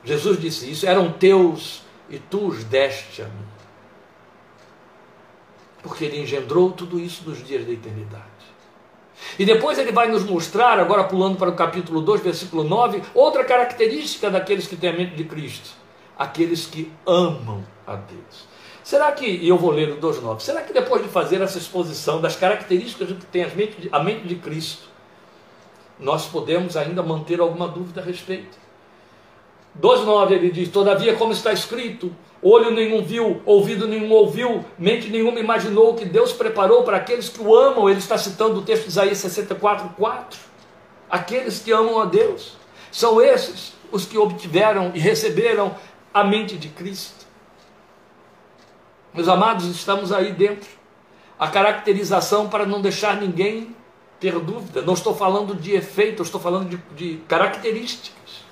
[0.05, 3.47] Jesus disse isso: eram teus e tu os deste a mim.
[5.83, 8.25] Porque ele engendrou tudo isso nos dias da eternidade.
[9.39, 13.45] E depois ele vai nos mostrar, agora pulando para o capítulo 2, versículo 9, outra
[13.45, 15.71] característica daqueles que têm a mente de Cristo:
[16.19, 18.55] aqueles que amam a Deus.
[18.83, 22.21] Será que, e eu vou ler o 2,9, será que depois de fazer essa exposição
[22.21, 23.45] das características que tem
[23.91, 24.89] a mente de Cristo,
[25.99, 28.59] nós podemos ainda manter alguma dúvida a respeito.
[29.81, 35.41] 2,9 ele diz: Todavia, como está escrito, olho nenhum viu, ouvido nenhum ouviu, mente nenhuma
[35.41, 37.89] imaginou o que Deus preparou para aqueles que o amam.
[37.89, 40.41] Ele está citando o texto de Isaías 64, 4.
[41.11, 42.57] Aqueles que amam a Deus.
[42.93, 45.75] São esses os que obtiveram e receberam
[46.15, 47.27] a mente de Cristo.
[49.13, 50.71] Meus amados, estamos aí dentro.
[51.37, 53.75] A caracterização para não deixar ninguém
[54.21, 54.81] ter dúvida.
[54.81, 58.45] Não estou falando de efeito, estou falando de, de características.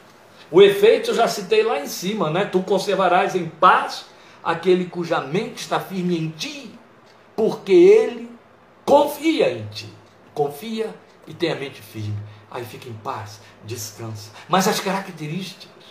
[0.51, 2.45] O efeito eu já citei lá em cima, né?
[2.45, 4.07] Tu conservarás em paz
[4.43, 6.75] aquele cuja mente está firme em ti,
[7.37, 8.29] porque ele
[8.85, 9.89] confia em ti.
[10.35, 10.93] Confia
[11.27, 12.19] e tem a mente firme.
[12.51, 14.31] Aí fica em paz, descansa.
[14.49, 15.82] Mas as características.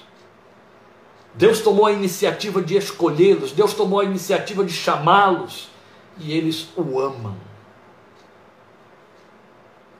[1.33, 5.69] Deus tomou a iniciativa de escolhê-los, Deus tomou a iniciativa de chamá-los
[6.17, 7.35] e eles o amam.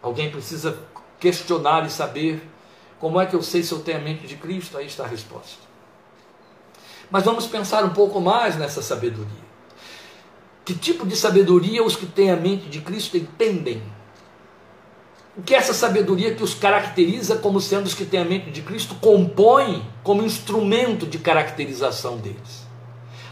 [0.01, 0.77] Alguém precisa
[1.19, 2.41] questionar e saber
[2.99, 4.77] como é que eu sei se eu tenho a mente de Cristo?
[4.77, 5.57] Aí está a resposta.
[7.09, 9.51] Mas vamos pensar um pouco mais nessa sabedoria.
[10.63, 13.81] Que tipo de sabedoria os que têm a mente de Cristo entendem?
[15.45, 18.95] Que essa sabedoria que os caracteriza como sendo os que têm a mente de Cristo
[18.95, 22.69] compõe como instrumento de caracterização deles.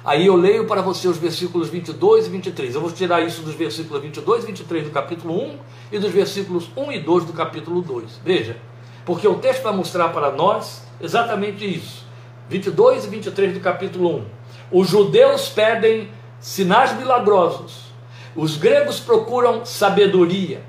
[0.04, 2.76] Aí eu leio para você os versículos 22 e 23.
[2.76, 5.58] Eu vou tirar isso dos versículos 22 e 23 do capítulo 1
[5.92, 8.22] e dos versículos 1 e 2 do capítulo 2.
[8.24, 8.58] Veja,
[9.06, 12.06] porque o texto vai mostrar para nós exatamente isso.
[12.48, 14.26] 22 e 23 do capítulo 1.
[14.72, 16.10] Os judeus pedem
[16.40, 17.90] sinais milagrosos,
[18.36, 20.69] os gregos procuram sabedoria.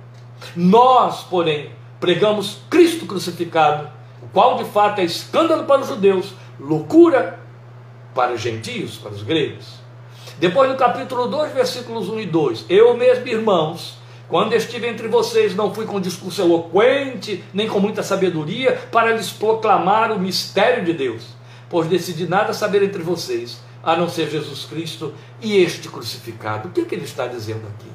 [0.56, 3.88] Nós, porém, pregamos Cristo crucificado,
[4.22, 7.38] o qual de fato é escândalo para os judeus, loucura
[8.14, 9.80] para os gentios, para os gregos.
[10.38, 13.98] Depois no capítulo 2, versículos 1 e 2, eu mesmo, irmãos,
[14.28, 19.30] quando estive entre vocês, não fui com discurso eloquente, nem com muita sabedoria, para lhes
[19.30, 21.24] proclamar o mistério de Deus,
[21.68, 26.68] pois decidi nada saber entre vocês, a não ser Jesus Cristo e este crucificado.
[26.68, 27.90] O que, é que ele está dizendo aqui?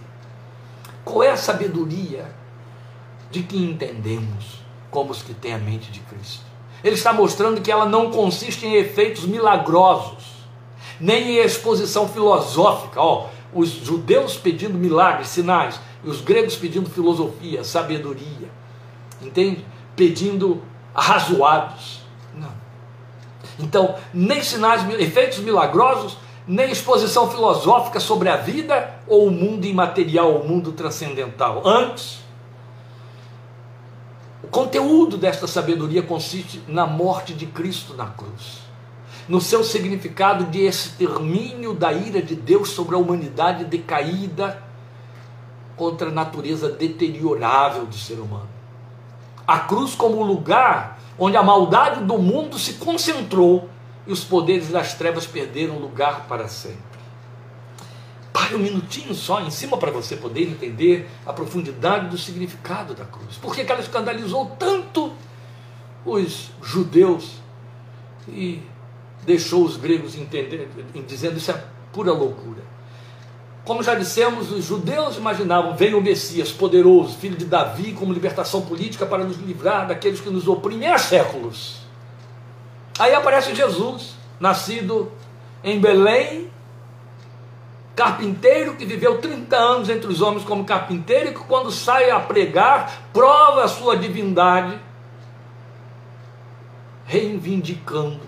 [1.06, 2.26] Qual é a sabedoria
[3.30, 6.44] de que entendemos como os que têm a mente de Cristo?
[6.84, 10.26] Ele está mostrando que ela não consiste em efeitos milagrosos,
[11.00, 13.00] nem em exposição filosófica.
[13.00, 18.50] Ó, os judeus pedindo milagres, sinais, e os gregos pedindo filosofia, sabedoria,
[19.22, 19.65] entende?
[19.96, 20.62] Pedindo
[20.94, 22.02] arrazoados.
[22.36, 22.52] Não.
[23.60, 30.36] Então, nem sinais, efeitos milagrosos, nem exposição filosófica sobre a vida ou o mundo imaterial,
[30.36, 31.62] o mundo transcendental.
[31.65, 32.19] Antes,
[34.43, 38.62] o conteúdo desta sabedoria consiste na morte de Cristo na cruz,
[39.27, 44.62] no seu significado de extermínio da ira de Deus sobre a humanidade decaída
[45.75, 48.47] contra a natureza deteriorável do ser humano.
[49.47, 53.69] A cruz como lugar onde a maldade do mundo se concentrou
[54.08, 56.96] e os poderes das trevas perderam lugar para sempre.
[58.32, 63.06] Pare um minutinho só em cima para você poder entender a profundidade do significado da
[63.06, 63.38] cruz.
[63.38, 65.13] Por que ela escandalizou tanto
[66.06, 67.32] os judeus
[68.28, 68.62] e
[69.26, 70.70] deixou os gregos entender,
[71.08, 72.63] dizendo isso é pura loucura.
[73.63, 78.62] Como já dissemos, os judeus imaginavam, veio o Messias poderoso, filho de Davi, como libertação
[78.62, 81.85] política para nos livrar daqueles que nos oprimem há séculos.
[82.97, 85.12] Aí aparece Jesus, nascido
[85.63, 86.49] em Belém,
[87.95, 92.19] carpinteiro que viveu 30 anos entre os homens como carpinteiro e que quando sai a
[92.19, 94.79] pregar, prova a sua divindade,
[97.05, 98.21] reivindicando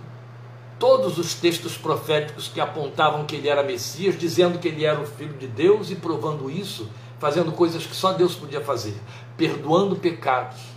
[0.78, 5.06] todos os textos proféticos que apontavam que ele era Messias, dizendo que ele era o
[5.06, 8.96] filho de Deus e provando isso, fazendo coisas que só Deus podia fazer,
[9.36, 10.77] perdoando pecados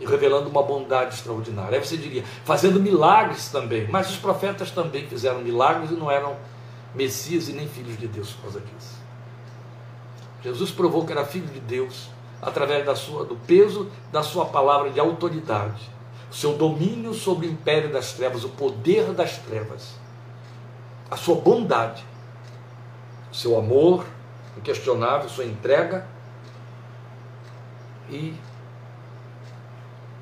[0.00, 1.78] e revelando uma bondade extraordinária.
[1.78, 6.36] Aí você diria, fazendo milagres também, mas os profetas também fizeram milagres e não eram
[6.94, 8.98] Messias e nem filhos de Deus por causa disso.
[10.42, 12.08] Jesus provou que era filho de Deus
[12.40, 15.90] através da sua, do peso da sua palavra de autoridade,
[16.32, 19.94] seu domínio sobre o império das trevas, o poder das trevas,
[21.10, 22.04] a sua bondade,
[23.30, 24.04] o seu amor
[24.56, 26.06] inquestionável, sua entrega.
[28.08, 28.34] E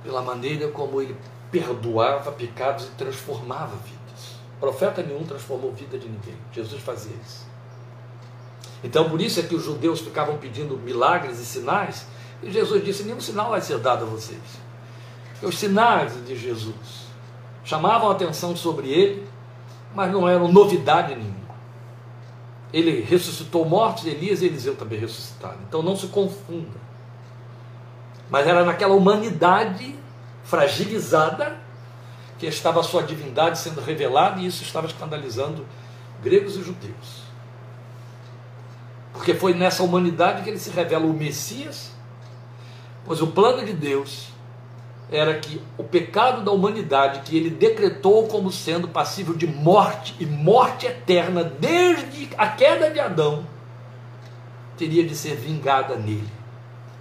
[0.03, 1.17] pela maneira como ele
[1.51, 4.37] perdoava pecados e transformava vidas.
[4.61, 6.37] Profeta nenhum transformou vida de ninguém.
[6.53, 7.47] Jesus fazia isso.
[8.83, 12.07] Então, por isso é que os judeus ficavam pedindo milagres e sinais,
[12.43, 14.41] e Jesus disse: nenhum sinal vai ser dado a vocês.
[15.43, 17.07] Os sinais de Jesus
[17.65, 19.27] chamavam a atenção sobre ele,
[19.95, 21.37] mas não eram novidade nenhuma.
[22.73, 25.59] Ele ressuscitou mortos, Elias e Eliseu também ressuscitaram.
[25.67, 26.88] Então não se confunda.
[28.31, 29.95] Mas era naquela humanidade
[30.45, 31.57] fragilizada
[32.39, 35.67] que estava a sua divindade sendo revelada e isso estava escandalizando
[36.23, 37.23] gregos e judeus.
[39.13, 41.93] Porque foi nessa humanidade que ele se revela o Messias,
[43.05, 44.29] pois o plano de Deus
[45.11, 50.27] era que o pecado da humanidade, que ele decretou como sendo passível de morte e
[50.27, 53.47] morte eterna desde a queda de Adão,
[54.77, 56.29] teria de ser vingada nele,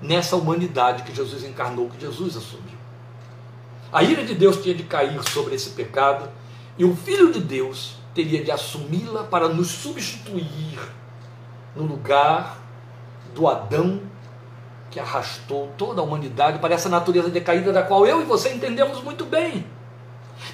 [0.01, 2.77] nessa humanidade que Jesus encarnou, que Jesus assumiu.
[3.91, 6.29] A ira de Deus tinha de cair sobre esse pecado
[6.77, 10.79] e o Filho de Deus teria de assumi-la para nos substituir
[11.75, 12.59] no lugar
[13.33, 14.01] do Adão
[14.89, 19.01] que arrastou toda a humanidade para essa natureza decaída da qual eu e você entendemos
[19.03, 19.65] muito bem.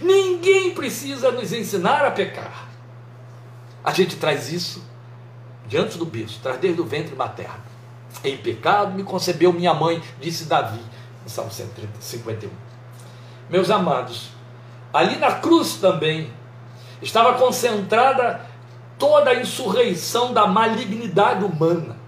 [0.02, 2.68] Ninguém precisa nos ensinar a pecar.
[3.84, 4.84] A gente traz isso
[5.68, 7.73] diante do berço, traz desde o ventre materno.
[8.24, 10.80] Em pecado me concebeu minha mãe, disse Davi,
[11.24, 12.50] no Salmo 151.
[13.50, 14.30] Meus amados,
[14.94, 16.32] ali na cruz também
[17.02, 18.42] estava concentrada
[18.98, 22.04] toda a insurreição da malignidade humana.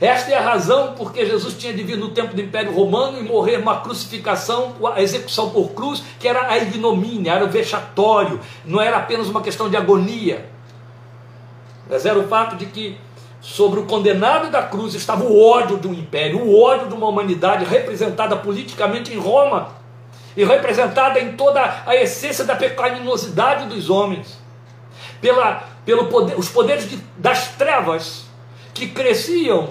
[0.00, 3.22] Esta é a razão porque Jesus tinha de vir no tempo do Império Romano e
[3.22, 8.80] morrer uma crucificação, a execução por cruz, que era a ignomínia, era o vexatório, não
[8.80, 10.50] era apenas uma questão de agonia.
[11.88, 12.98] Mas era o fato de que
[13.42, 17.64] sobre o condenado da cruz estava o ódio do império, o ódio de uma humanidade
[17.64, 19.70] representada politicamente em Roma
[20.36, 24.38] e representada em toda a essência da pecaminosidade dos homens,
[25.20, 28.26] pela, pelo poder, os poderes de, das trevas
[28.72, 29.70] que cresciam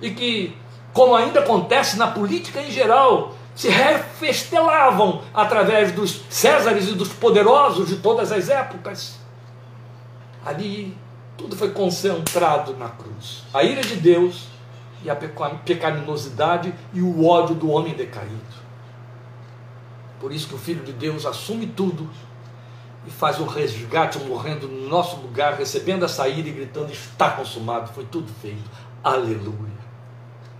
[0.00, 0.56] e que,
[0.92, 7.88] como ainda acontece na política em geral, se refestelavam através dos Césares e dos poderosos
[7.88, 9.18] de todas as épocas.
[10.46, 10.96] Ali
[11.38, 13.44] tudo foi concentrado na cruz.
[13.54, 14.48] A ira de Deus
[15.04, 18.58] e a pecaminosidade e o ódio do homem decaído.
[20.20, 22.10] Por isso que o Filho de Deus assume tudo
[23.06, 27.92] e faz o resgate morrendo no nosso lugar, recebendo a saída e gritando: Está consumado,
[27.92, 28.68] foi tudo feito.
[29.02, 29.78] Aleluia.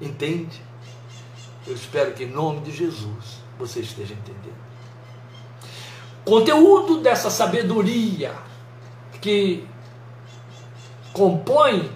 [0.00, 0.62] Entende?
[1.66, 4.56] Eu espero que em nome de Jesus você esteja entendendo.
[6.24, 8.32] Conteúdo dessa sabedoria
[9.20, 9.66] que
[11.18, 11.90] compõe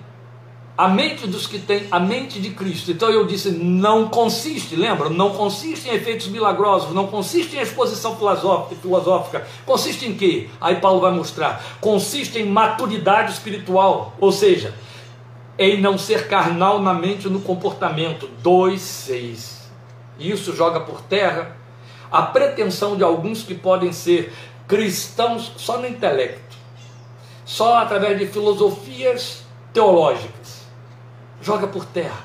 [0.76, 2.90] a mente dos que têm a mente de Cristo.
[2.90, 5.08] Então eu disse, não consiste, lembra?
[5.08, 9.46] Não consiste em efeitos milagrosos, não consiste em exposição filosófica.
[9.64, 10.48] Consiste em quê?
[10.60, 11.62] Aí Paulo vai mostrar.
[11.80, 14.74] Consiste em maturidade espiritual, ou seja,
[15.56, 18.28] em não ser carnal na mente e no comportamento.
[18.42, 19.70] 2:6.
[20.18, 21.56] Isso joga por terra
[22.10, 24.32] a pretensão de alguns que podem ser
[24.66, 26.40] cristãos só no intelecto,
[27.44, 30.62] só através de filosofias teológicas
[31.42, 32.24] joga por terra.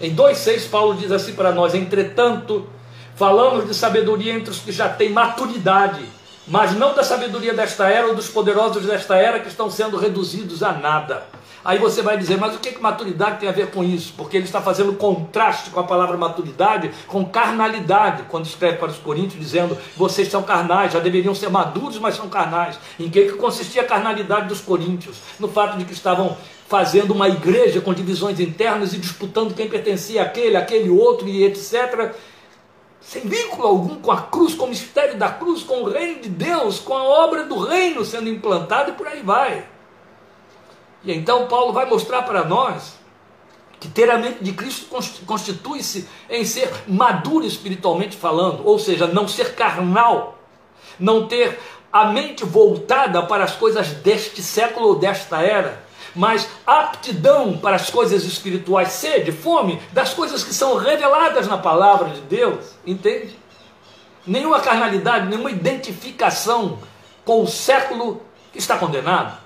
[0.00, 2.66] Em 2,6 Paulo diz assim para nós: entretanto,
[3.14, 6.04] falamos de sabedoria entre os que já têm maturidade,
[6.46, 10.62] mas não da sabedoria desta era ou dos poderosos desta era que estão sendo reduzidos
[10.62, 11.26] a nada.
[11.66, 14.14] Aí você vai dizer, mas o que, que maturidade tem a ver com isso?
[14.16, 18.98] Porque ele está fazendo contraste com a palavra maturidade, com carnalidade, quando escreve para os
[18.98, 22.78] Coríntios, dizendo, vocês são carnais, já deveriam ser maduros, mas são carnais.
[23.00, 25.16] Em que, que consistia a carnalidade dos Coríntios?
[25.40, 26.36] No fato de que estavam
[26.68, 32.14] fazendo uma igreja com divisões internas e disputando quem pertencia àquele, aquele outro e etc.
[33.00, 36.28] Sem vínculo algum com a cruz, com o mistério da cruz, com o reino de
[36.28, 39.74] Deus, com a obra do reino sendo implantada e por aí vai.
[41.06, 42.96] E então Paulo vai mostrar para nós
[43.78, 44.86] que ter a mente de Cristo
[45.24, 50.36] constitui-se em ser maduro espiritualmente falando, ou seja, não ser carnal,
[50.98, 51.60] não ter
[51.92, 55.84] a mente voltada para as coisas deste século ou desta era,
[56.14, 62.10] mas aptidão para as coisas espirituais, sede, fome das coisas que são reveladas na palavra
[62.10, 63.38] de Deus, entende?
[64.26, 66.80] Nenhuma carnalidade, nenhuma identificação
[67.24, 69.38] com o século que está condenado,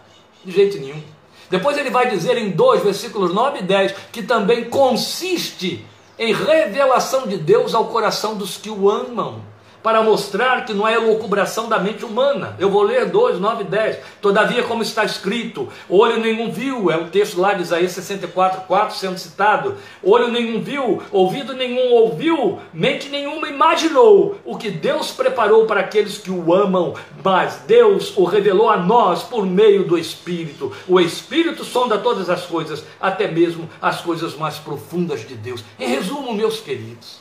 [0.43, 1.20] de jeito nenhum.
[1.51, 5.85] Depois ele vai dizer em 2 versículos 9 e 10 que também consiste
[6.19, 9.50] em revelação de Deus ao coração dos que o amam
[9.83, 12.57] para mostrar que não é elucubração da mente humana.
[12.59, 13.99] Eu vou ler 2, 9 e 10.
[14.21, 18.97] Todavia, como está escrito, olho nenhum viu, é o texto lá de Isaías 64, 4
[18.97, 19.77] sendo citado.
[20.03, 26.19] Olho nenhum viu, ouvido nenhum ouviu, mente nenhuma imaginou o que Deus preparou para aqueles
[26.19, 30.73] que o amam, mas Deus o revelou a nós por meio do Espírito.
[30.87, 35.65] O Espírito sonda todas as coisas, até mesmo as coisas mais profundas de Deus.
[35.79, 37.20] Em resumo, meus queridos,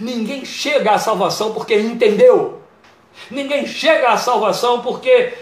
[0.00, 2.62] Ninguém chega à salvação porque entendeu.
[3.30, 5.34] Ninguém chega à salvação porque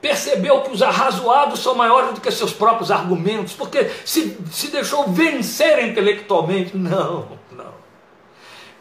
[0.00, 5.08] percebeu que os arrazoados são maiores do que seus próprios argumentos, porque se, se deixou
[5.08, 6.76] vencer intelectualmente.
[6.76, 7.72] Não, não.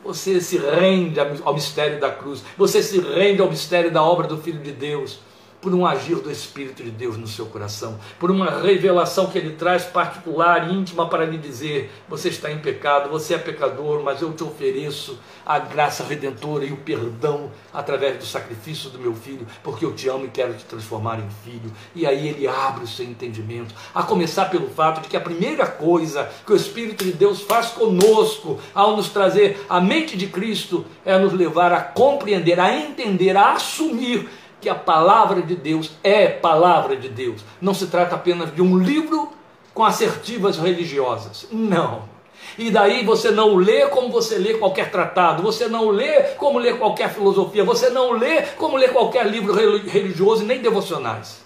[0.03, 4.38] Você se rende ao mistério da cruz, você se rende ao mistério da obra do
[4.38, 5.20] Filho de Deus
[5.62, 9.51] por um agir do Espírito de Deus no seu coração, por uma revelação que ele
[9.51, 14.34] traz particular íntima para lhe dizer: você está em pecado, você é pecador, mas eu
[14.34, 19.86] te ofereço a graça redentora e o perdão através do sacrifício do meu filho, porque
[19.86, 21.72] eu te amo e quero te transformar em filho.
[21.93, 25.68] E aí ele abre o seu entendimento, a começar pelo fato de que a primeira
[25.68, 30.86] coisa que o Espírito de Deus faz conosco ao nos trazer a mente de Cristo
[31.05, 34.30] é nos levar a compreender, a entender, a assumir
[34.62, 37.41] que a palavra de Deus é palavra de Deus.
[37.59, 39.34] Não se trata apenas de um livro
[39.74, 41.47] com assertivas religiosas.
[41.51, 42.09] Não.
[42.57, 46.74] E daí você não lê como você lê qualquer tratado, você não lê como lê
[46.74, 51.41] qualquer filosofia, você não lê como lê qualquer livro religioso e nem devocionais.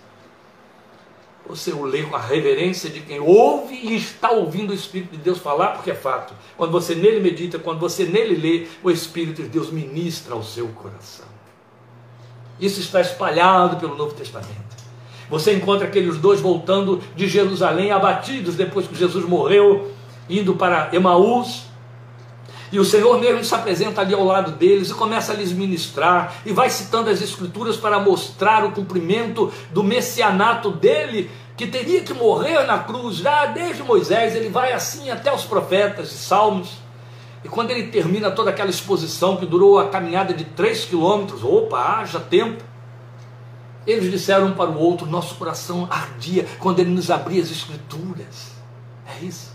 [1.48, 5.18] Você o lê com a reverência de quem ouve e está ouvindo o Espírito de
[5.18, 6.34] Deus falar, porque é fato.
[6.58, 10.68] Quando você nele medita, quando você nele lê, o Espírito de Deus ministra ao seu
[10.70, 11.35] coração.
[12.60, 14.54] Isso está espalhado pelo Novo Testamento.
[15.30, 19.92] Você encontra aqueles dois voltando de Jerusalém abatidos depois que Jesus morreu
[20.30, 21.66] indo para Emaús,
[22.72, 26.36] e o Senhor mesmo se apresenta ali ao lado deles e começa a lhes ministrar,
[26.46, 32.14] e vai citando as Escrituras para mostrar o cumprimento do messianato dele, que teria que
[32.14, 36.85] morrer na cruz, já desde Moisés, ele vai assim até os profetas e salmos.
[37.46, 41.78] E quando ele termina toda aquela exposição que durou a caminhada de três quilômetros, opa,
[41.78, 42.64] haja tempo.
[43.86, 48.54] Eles disseram um para o outro, nosso coração ardia quando ele nos abria as escrituras.
[49.06, 49.54] É isso.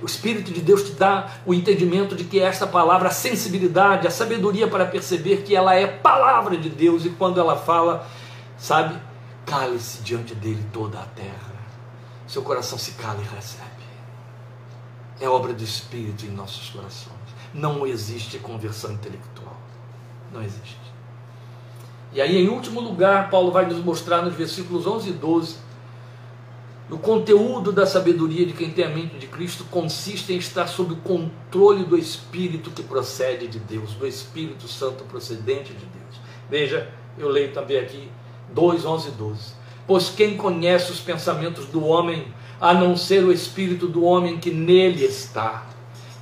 [0.00, 4.10] O Espírito de Deus te dá o entendimento de que esta palavra, a sensibilidade, a
[4.10, 8.06] sabedoria para perceber que ela é palavra de Deus e quando ela fala,
[8.56, 8.96] sabe,
[9.44, 11.54] cale-se diante dele toda a terra.
[12.28, 13.73] Seu coração se cala e recebe.
[15.20, 17.14] É obra do Espírito em nossos corações.
[17.52, 19.56] Não existe conversão intelectual.
[20.32, 20.80] Não existe.
[22.12, 25.64] E aí, em último lugar, Paulo vai nos mostrar nos versículos 11 e 12
[26.90, 30.92] o conteúdo da sabedoria de quem tem a mente de Cristo consiste em estar sob
[30.92, 36.20] o controle do Espírito que procede de Deus, do Espírito Santo procedente de Deus.
[36.48, 38.10] Veja, eu leio também aqui
[38.52, 39.54] 2, 11 e 12.
[39.86, 42.28] Pois quem conhece os pensamentos do homem,
[42.64, 45.66] a não ser o Espírito do homem que nele está?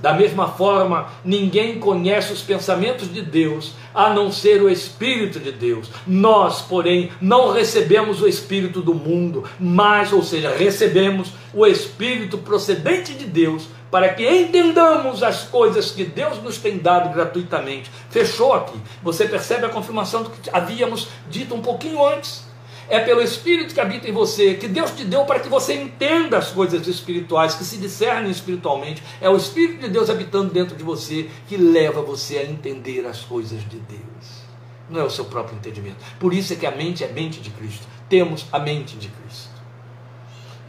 [0.00, 5.52] Da mesma forma, ninguém conhece os pensamentos de Deus a não ser o Espírito de
[5.52, 5.88] Deus.
[6.04, 13.14] Nós, porém, não recebemos o Espírito do mundo, mas, ou seja, recebemos o Espírito procedente
[13.14, 17.88] de Deus para que entendamos as coisas que Deus nos tem dado gratuitamente.
[18.10, 18.80] Fechou aqui.
[19.00, 22.50] Você percebe a confirmação do que havíamos dito um pouquinho antes
[22.92, 26.36] é pelo Espírito que habita em você, que Deus te deu para que você entenda
[26.36, 29.02] as coisas espirituais, que se discernem espiritualmente.
[29.18, 33.20] É o Espírito de Deus habitando dentro de você que leva você a entender as
[33.20, 34.42] coisas de Deus.
[34.90, 35.96] Não é o seu próprio entendimento.
[36.20, 37.86] Por isso é que a mente é mente de Cristo.
[38.10, 39.62] Temos a mente de Cristo.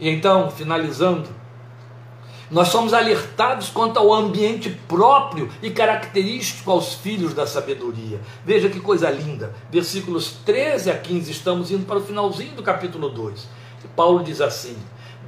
[0.00, 1.28] E então, finalizando,
[2.50, 8.20] nós somos alertados quanto ao ambiente próprio e característico aos filhos da sabedoria.
[8.44, 9.54] Veja que coisa linda.
[9.70, 13.46] Versículos 13 a 15, estamos indo para o finalzinho do capítulo 2.
[13.84, 14.76] E Paulo diz assim: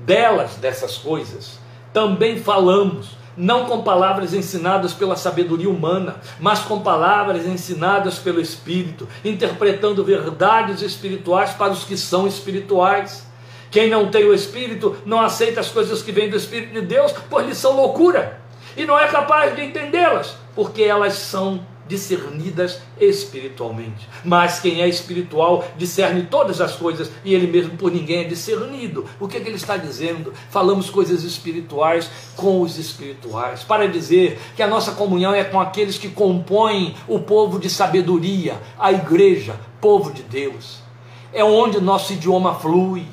[0.04, 1.58] Delas, dessas coisas,
[1.92, 9.08] também falamos, não com palavras ensinadas pela sabedoria humana, mas com palavras ensinadas pelo Espírito,
[9.24, 13.26] interpretando verdades espirituais para os que são espirituais.
[13.70, 17.12] Quem não tem o Espírito não aceita as coisas que vêm do Espírito de Deus,
[17.28, 18.40] pois lhe são loucura,
[18.76, 24.08] e não é capaz de entendê-las, porque elas são discernidas espiritualmente.
[24.24, 29.04] Mas quem é espiritual discerne todas as coisas e ele mesmo por ninguém é discernido.
[29.20, 30.32] O que, é que ele está dizendo?
[30.50, 35.98] Falamos coisas espirituais com os espirituais, para dizer que a nossa comunhão é com aqueles
[35.98, 40.78] que compõem o povo de sabedoria, a igreja, povo de Deus.
[41.32, 43.06] É onde nosso idioma flui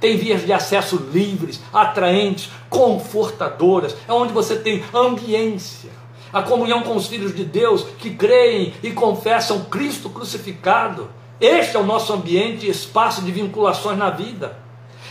[0.00, 5.90] tem vias de acesso livres, atraentes, confortadoras, é onde você tem ambiência.
[6.32, 11.08] A comunhão com os filhos de Deus que creem e confessam Cristo crucificado.
[11.40, 14.58] Este é o nosso ambiente e espaço de vinculações na vida.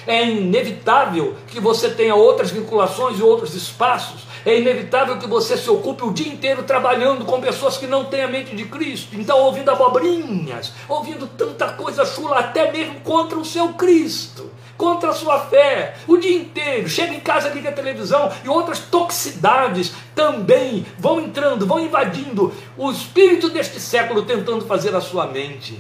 [0.06, 4.22] É inevitável que você tenha outras vinculações e outros espaços.
[4.46, 8.22] É inevitável que você se ocupe o dia inteiro trabalhando com pessoas que não têm
[8.22, 9.16] a mente de Cristo.
[9.20, 15.14] Então, ouvindo abobrinhas, ouvindo tanta coisa chula, até mesmo contra o seu Cristo contra a
[15.14, 16.88] sua fé o dia inteiro.
[16.88, 22.92] Chega em casa, liga a televisão e outras toxicidades também vão entrando, vão invadindo o
[22.92, 25.80] espírito deste século, tentando fazer a sua mente.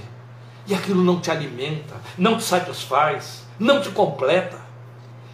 [0.68, 4.60] E aquilo não te alimenta, não te satisfaz, não te completa.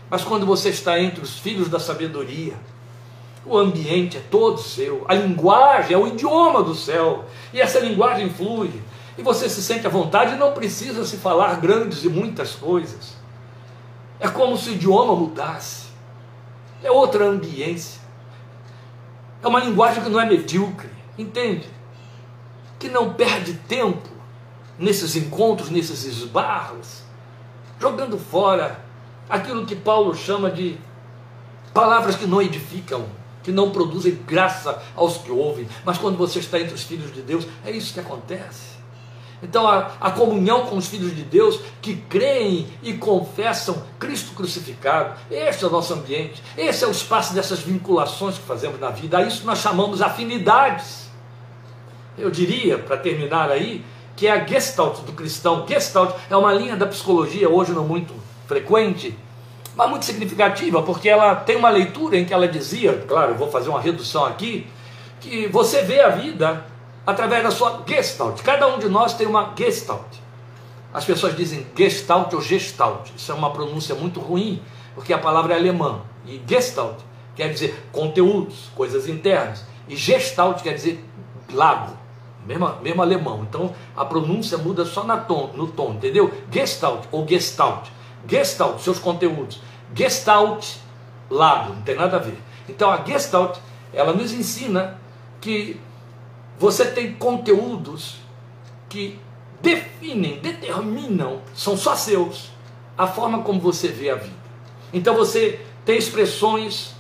[0.10, 2.54] Mas quando você está entre os filhos da sabedoria,
[3.46, 8.30] o ambiente é todo seu, a linguagem é o idioma do céu, e essa linguagem
[8.30, 8.70] flui,
[9.18, 13.21] e você se sente à vontade e não precisa se falar grandes e muitas coisas.
[14.22, 15.88] É como se o idioma mudasse.
[16.84, 18.00] É outra ambiência.
[19.42, 21.68] É uma linguagem que não é medíocre, entende?
[22.78, 24.08] Que não perde tempo
[24.78, 27.02] nesses encontros, nesses esbarros,
[27.80, 28.80] jogando fora
[29.28, 30.78] aquilo que Paulo chama de
[31.74, 33.06] palavras que não edificam,
[33.42, 35.68] que não produzem graça aos que ouvem.
[35.84, 38.81] Mas quando você está entre os filhos de Deus, é isso que acontece.
[39.44, 45.16] Então, a, a, comunhão com os filhos de Deus que creem e confessam Cristo crucificado,
[45.32, 49.18] este é o nosso ambiente, esse é o espaço dessas vinculações que fazemos na vida,
[49.18, 51.10] a isso nós chamamos afinidades.
[52.18, 53.84] Eu diria, para terminar aí,
[54.16, 55.66] que é a gestalt do cristão.
[55.68, 58.14] Gestalt é uma linha da psicologia, hoje não muito
[58.48, 59.18] frequente,
[59.76, 63.50] mas muito significativa, porque ela tem uma leitura em que ela dizia, claro, eu vou
[63.50, 64.68] fazer uma redução aqui,
[65.20, 66.66] que você vê a vida
[67.06, 68.42] através da sua gestalt.
[68.42, 70.18] Cada um de nós tem uma gestalt.
[70.94, 73.10] As pessoas dizem gestalt ou gestalt.
[73.16, 74.62] Isso é uma pronúncia muito ruim,
[74.94, 76.02] porque a palavra é alemã.
[76.26, 77.00] E gestalt
[77.36, 79.64] quer dizer conteúdos, coisas internas.
[79.88, 81.04] E Gestalt quer dizer
[81.52, 81.98] lago,
[82.46, 83.46] mesmo, mesmo alemão.
[83.50, 86.32] Então a pronúncia muda só na tom, no tom, entendeu?
[86.52, 87.88] Gestalt ou Gestalt.
[88.28, 89.62] Gestalt, seus conteúdos.
[89.94, 90.76] Gestalt,
[91.30, 92.38] lago, não tem nada a ver.
[92.70, 93.58] Então a Gestalt,
[93.94, 95.00] ela nos ensina
[95.40, 95.80] que
[96.62, 98.18] você tem conteúdos
[98.88, 99.20] que
[99.64, 102.52] definem, determinam, são só seus,
[102.96, 104.36] a forma como você vê a vida.
[104.94, 106.94] Então você tem expressões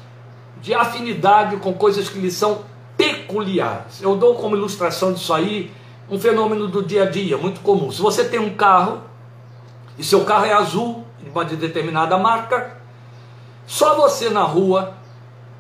[0.64, 2.64] de afinidade com coisas que lhe são
[2.98, 4.02] peculiares.
[4.02, 5.72] Eu dou como ilustração disso aí
[6.10, 7.92] um fenômeno do dia a dia, muito comum.
[7.92, 9.02] Se você tem um carro
[9.96, 12.78] e seu carro é azul, de uma determinada marca,
[13.68, 14.96] só você na rua,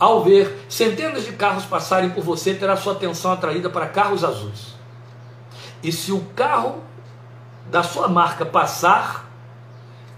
[0.01, 4.73] ao ver centenas de carros passarem por você, terá sua atenção atraída para carros azuis.
[5.83, 6.81] E se o carro
[7.69, 9.29] da sua marca passar,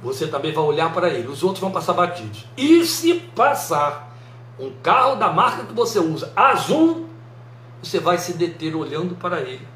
[0.01, 1.27] você também vai olhar para ele.
[1.27, 2.45] Os outros vão passar batidos.
[2.55, 4.15] E se passar
[4.57, 7.09] um carro da marca que você usa, azul,
[7.81, 9.67] você vai se deter olhando para ele,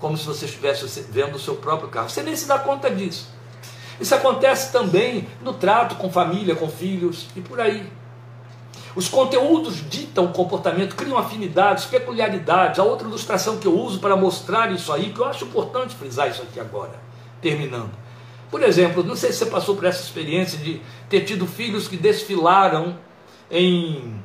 [0.00, 2.10] como se você estivesse vendo o seu próprio carro.
[2.10, 3.28] Você nem se dá conta disso.
[4.00, 7.88] Isso acontece também no trato com família, com filhos e por aí.
[8.96, 12.78] Os conteúdos ditam o comportamento, criam afinidades, peculiaridades.
[12.78, 16.30] A outra ilustração que eu uso para mostrar isso aí, que eu acho importante frisar
[16.30, 16.98] isso aqui agora,
[17.42, 17.90] terminando.
[18.50, 20.80] Por exemplo, não sei se você passou por essa experiência de
[21.10, 22.96] ter tido filhos que desfilaram
[23.50, 24.18] em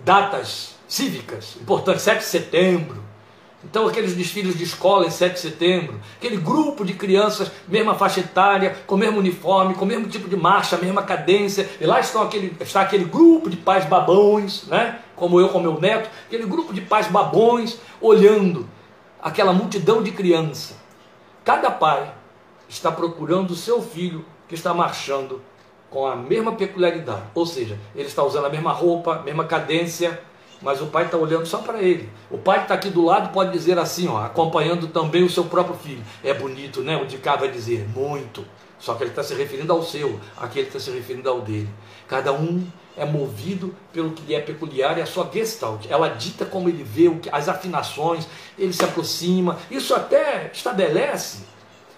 [0.00, 3.03] datas cívicas importantes, 7 de setembro.
[3.64, 8.20] Então, aqueles desfiles de escola em 7 de setembro, aquele grupo de crianças, mesma faixa
[8.20, 11.98] etária, com o mesmo uniforme, com o mesmo tipo de marcha, mesma cadência, e lá
[11.98, 15.00] estão aquele, está aquele grupo de pais babões, né?
[15.16, 18.68] como eu com meu neto, aquele grupo de pais babões, olhando
[19.20, 20.76] aquela multidão de crianças.
[21.44, 22.12] Cada pai
[22.68, 25.42] está procurando o seu filho que está marchando
[25.90, 27.22] com a mesma peculiaridade.
[27.34, 30.20] Ou seja, ele está usando a mesma roupa, mesma cadência,
[30.64, 32.08] mas o pai está olhando só para ele.
[32.30, 35.44] O pai que está aqui do lado pode dizer assim, ó, acompanhando também o seu
[35.44, 36.02] próprio filho.
[36.24, 36.96] É bonito, né?
[36.96, 38.44] O de cá vai dizer, muito.
[38.78, 41.68] Só que ele está se referindo ao seu, aqui ele está se referindo ao dele.
[42.08, 45.86] Cada um é movido pelo que lhe é peculiar e a sua gestalt.
[45.88, 48.26] Ela dita como ele vê, as afinações,
[48.58, 49.58] ele se aproxima.
[49.70, 51.53] Isso até estabelece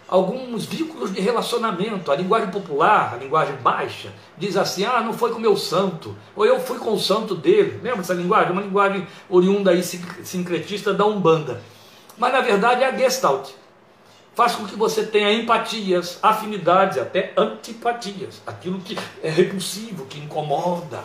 [0.09, 2.11] alguns vínculos de relacionamento.
[2.11, 6.17] A linguagem popular, a linguagem baixa, diz assim: ah, não foi com o meu santo,
[6.35, 7.81] ou eu fui com o santo dele.
[7.83, 8.53] Lembra essa linguagem?
[8.53, 11.61] Uma linguagem oriunda aí, sincretista da Umbanda.
[12.17, 13.51] Mas na verdade é a Gestalt.
[14.35, 18.43] Faz com que você tenha empatias, afinidades, até antipatias.
[18.47, 21.03] Aquilo que é repulsivo, que incomoda,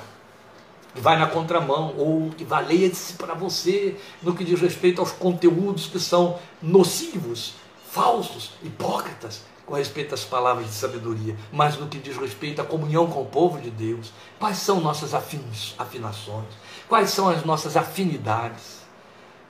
[0.93, 5.88] que vai na contramão, ou que valeia-se para você no que diz respeito aos conteúdos
[5.88, 7.61] que são nocivos
[7.92, 13.08] falsos, hipócritas com respeito às palavras de sabedoria, mas no que diz respeito à comunhão
[13.08, 14.12] com o povo de Deus.
[14.39, 16.48] Quais são nossas afins, afinações?
[16.88, 18.82] Quais são as nossas afinidades?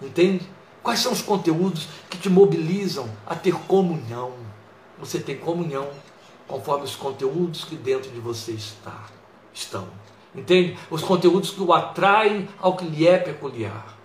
[0.02, 0.48] Entende?
[0.84, 4.34] Quais são os conteúdos que te mobilizam a ter comunhão?
[5.00, 5.88] Você tem comunhão
[6.48, 9.06] conforme os conteúdos que dentro de você está,
[9.54, 9.88] estão.
[10.34, 10.78] Entende?
[10.90, 13.96] Os conteúdos que o atraem ao que lhe é peculiar.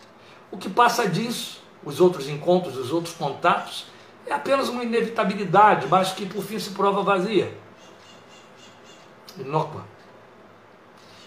[0.51, 3.87] O que passa disso, os outros encontros, os outros contatos,
[4.27, 7.57] é apenas uma inevitabilidade, mas que por fim se prova vazia.
[9.39, 9.85] Inócua.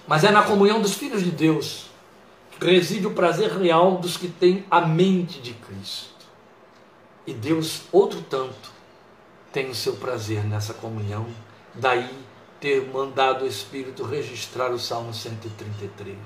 [0.05, 1.89] Mas é na comunhão dos filhos de Deus
[2.59, 6.09] que reside o prazer real dos que têm a mente de Cristo.
[7.25, 8.71] E Deus, outro tanto,
[9.53, 11.27] tem o seu prazer nessa comunhão.
[11.73, 12.09] Daí
[12.59, 16.17] ter mandado o Espírito registrar o Salmo 133.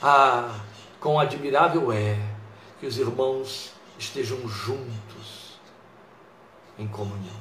[0.00, 0.60] Ah,
[1.00, 2.16] quão admirável é
[2.78, 5.39] que os irmãos estejam juntos
[6.80, 7.40] em comunhão.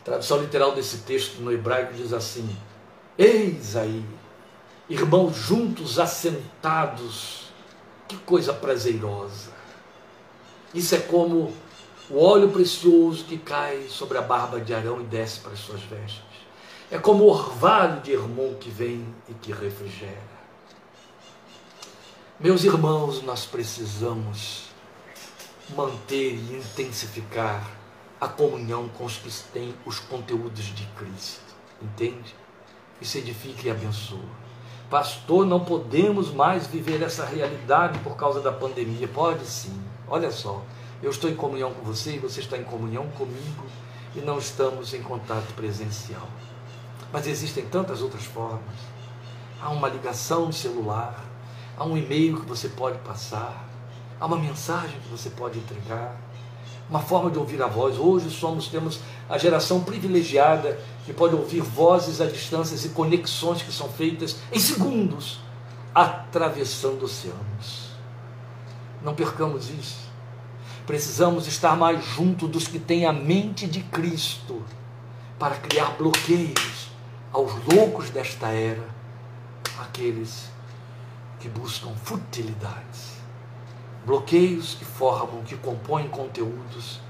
[0.00, 2.56] A tradução literal desse texto no hebraico diz assim:
[3.16, 4.04] Eis aí,
[4.88, 7.48] irmãos juntos assentados,
[8.08, 9.52] que coisa prazerosa.
[10.74, 11.52] Isso é como
[12.10, 15.80] o óleo precioso que cai sobre a barba de Arão e desce para as suas
[15.82, 16.22] vestes.
[16.90, 20.34] É como o orvalho de Hermon que vem e que refrigera.
[22.38, 24.73] Meus irmãos, nós precisamos
[25.70, 27.70] manter e intensificar
[28.20, 31.54] a comunhão com os que têm os conteúdos de Cristo.
[31.82, 32.34] Entende?
[33.00, 34.44] Isso edifica e abençoa.
[34.88, 39.08] Pastor, não podemos mais viver essa realidade por causa da pandemia.
[39.08, 39.82] Pode sim.
[40.06, 40.62] Olha só,
[41.02, 43.64] eu estou em comunhão com você e você está em comunhão comigo
[44.14, 46.28] e não estamos em contato presencial.
[47.12, 48.62] Mas existem tantas outras formas.
[49.60, 51.24] Há uma ligação celular,
[51.76, 53.68] há um e-mail que você pode passar,
[54.20, 56.16] Há uma mensagem que você pode entregar.
[56.88, 57.98] uma forma de ouvir a voz.
[57.98, 63.72] Hoje somos, temos a geração privilegiada que pode ouvir vozes à distância e conexões que
[63.72, 65.40] são feitas em segundos,
[65.94, 67.90] atravessando oceanos.
[69.02, 70.04] Não percamos isso.
[70.86, 74.62] Precisamos estar mais junto dos que têm a mente de Cristo
[75.38, 76.88] para criar bloqueios
[77.32, 78.86] aos loucos desta era,
[79.80, 80.48] aqueles
[81.40, 83.13] que buscam futilidades,
[84.04, 87.00] bloqueios que formam, que compõem conteúdos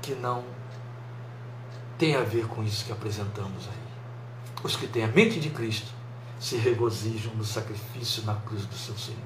[0.00, 0.44] que não
[1.98, 4.62] têm a ver com isso que apresentamos aí.
[4.62, 5.92] Os que têm a mente de Cristo
[6.38, 9.20] se regozijam no sacrifício na cruz do seu Senhor.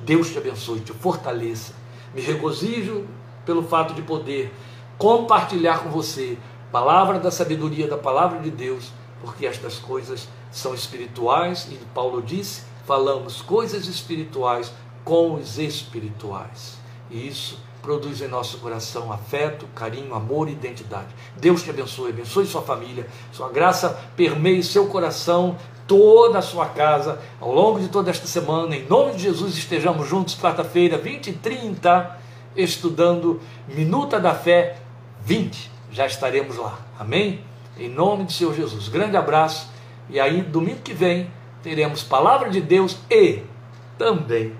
[0.00, 1.74] Deus te abençoe, te fortaleça
[2.14, 3.06] me regozijo
[3.44, 4.52] pelo fato de poder
[4.98, 6.36] compartilhar com você
[6.70, 12.62] palavra da sabedoria da palavra de Deus, porque estas coisas são espirituais e Paulo disse:
[12.86, 14.72] falamos coisas espirituais
[15.04, 16.78] com os espirituais.
[17.10, 21.08] E isso produz em nosso coração afeto, carinho, amor e identidade.
[21.36, 27.20] Deus te abençoe, abençoe sua família, sua graça permeie seu coração, toda a sua casa,
[27.40, 28.76] ao longo de toda esta semana.
[28.76, 32.18] Em nome de Jesus, estejamos juntos, quarta-feira, 20 e 30,
[32.54, 34.76] estudando Minuta da Fé
[35.24, 35.70] 20.
[35.90, 36.78] Já estaremos lá.
[36.98, 37.40] Amém?
[37.78, 38.88] Em nome do Senhor Jesus.
[38.88, 39.68] Grande abraço.
[40.08, 41.30] E aí, domingo que vem,
[41.62, 43.42] teremos Palavra de Deus e
[43.98, 44.52] também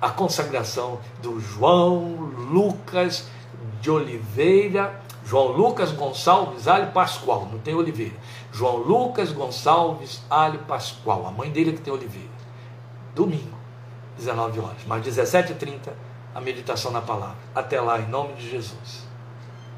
[0.00, 2.16] a consagração do João
[2.50, 3.26] Lucas
[3.80, 8.14] de Oliveira João Lucas Gonçalves Alho Pascoal, não tem Oliveira.
[8.52, 12.30] João Lucas Gonçalves Alho Pascoal, a mãe dele é que tem Oliveira.
[13.12, 13.56] Domingo,
[14.16, 15.90] 19 horas, mais 17h30,
[16.32, 17.36] a meditação na palavra.
[17.52, 19.05] Até lá, em nome de Jesus.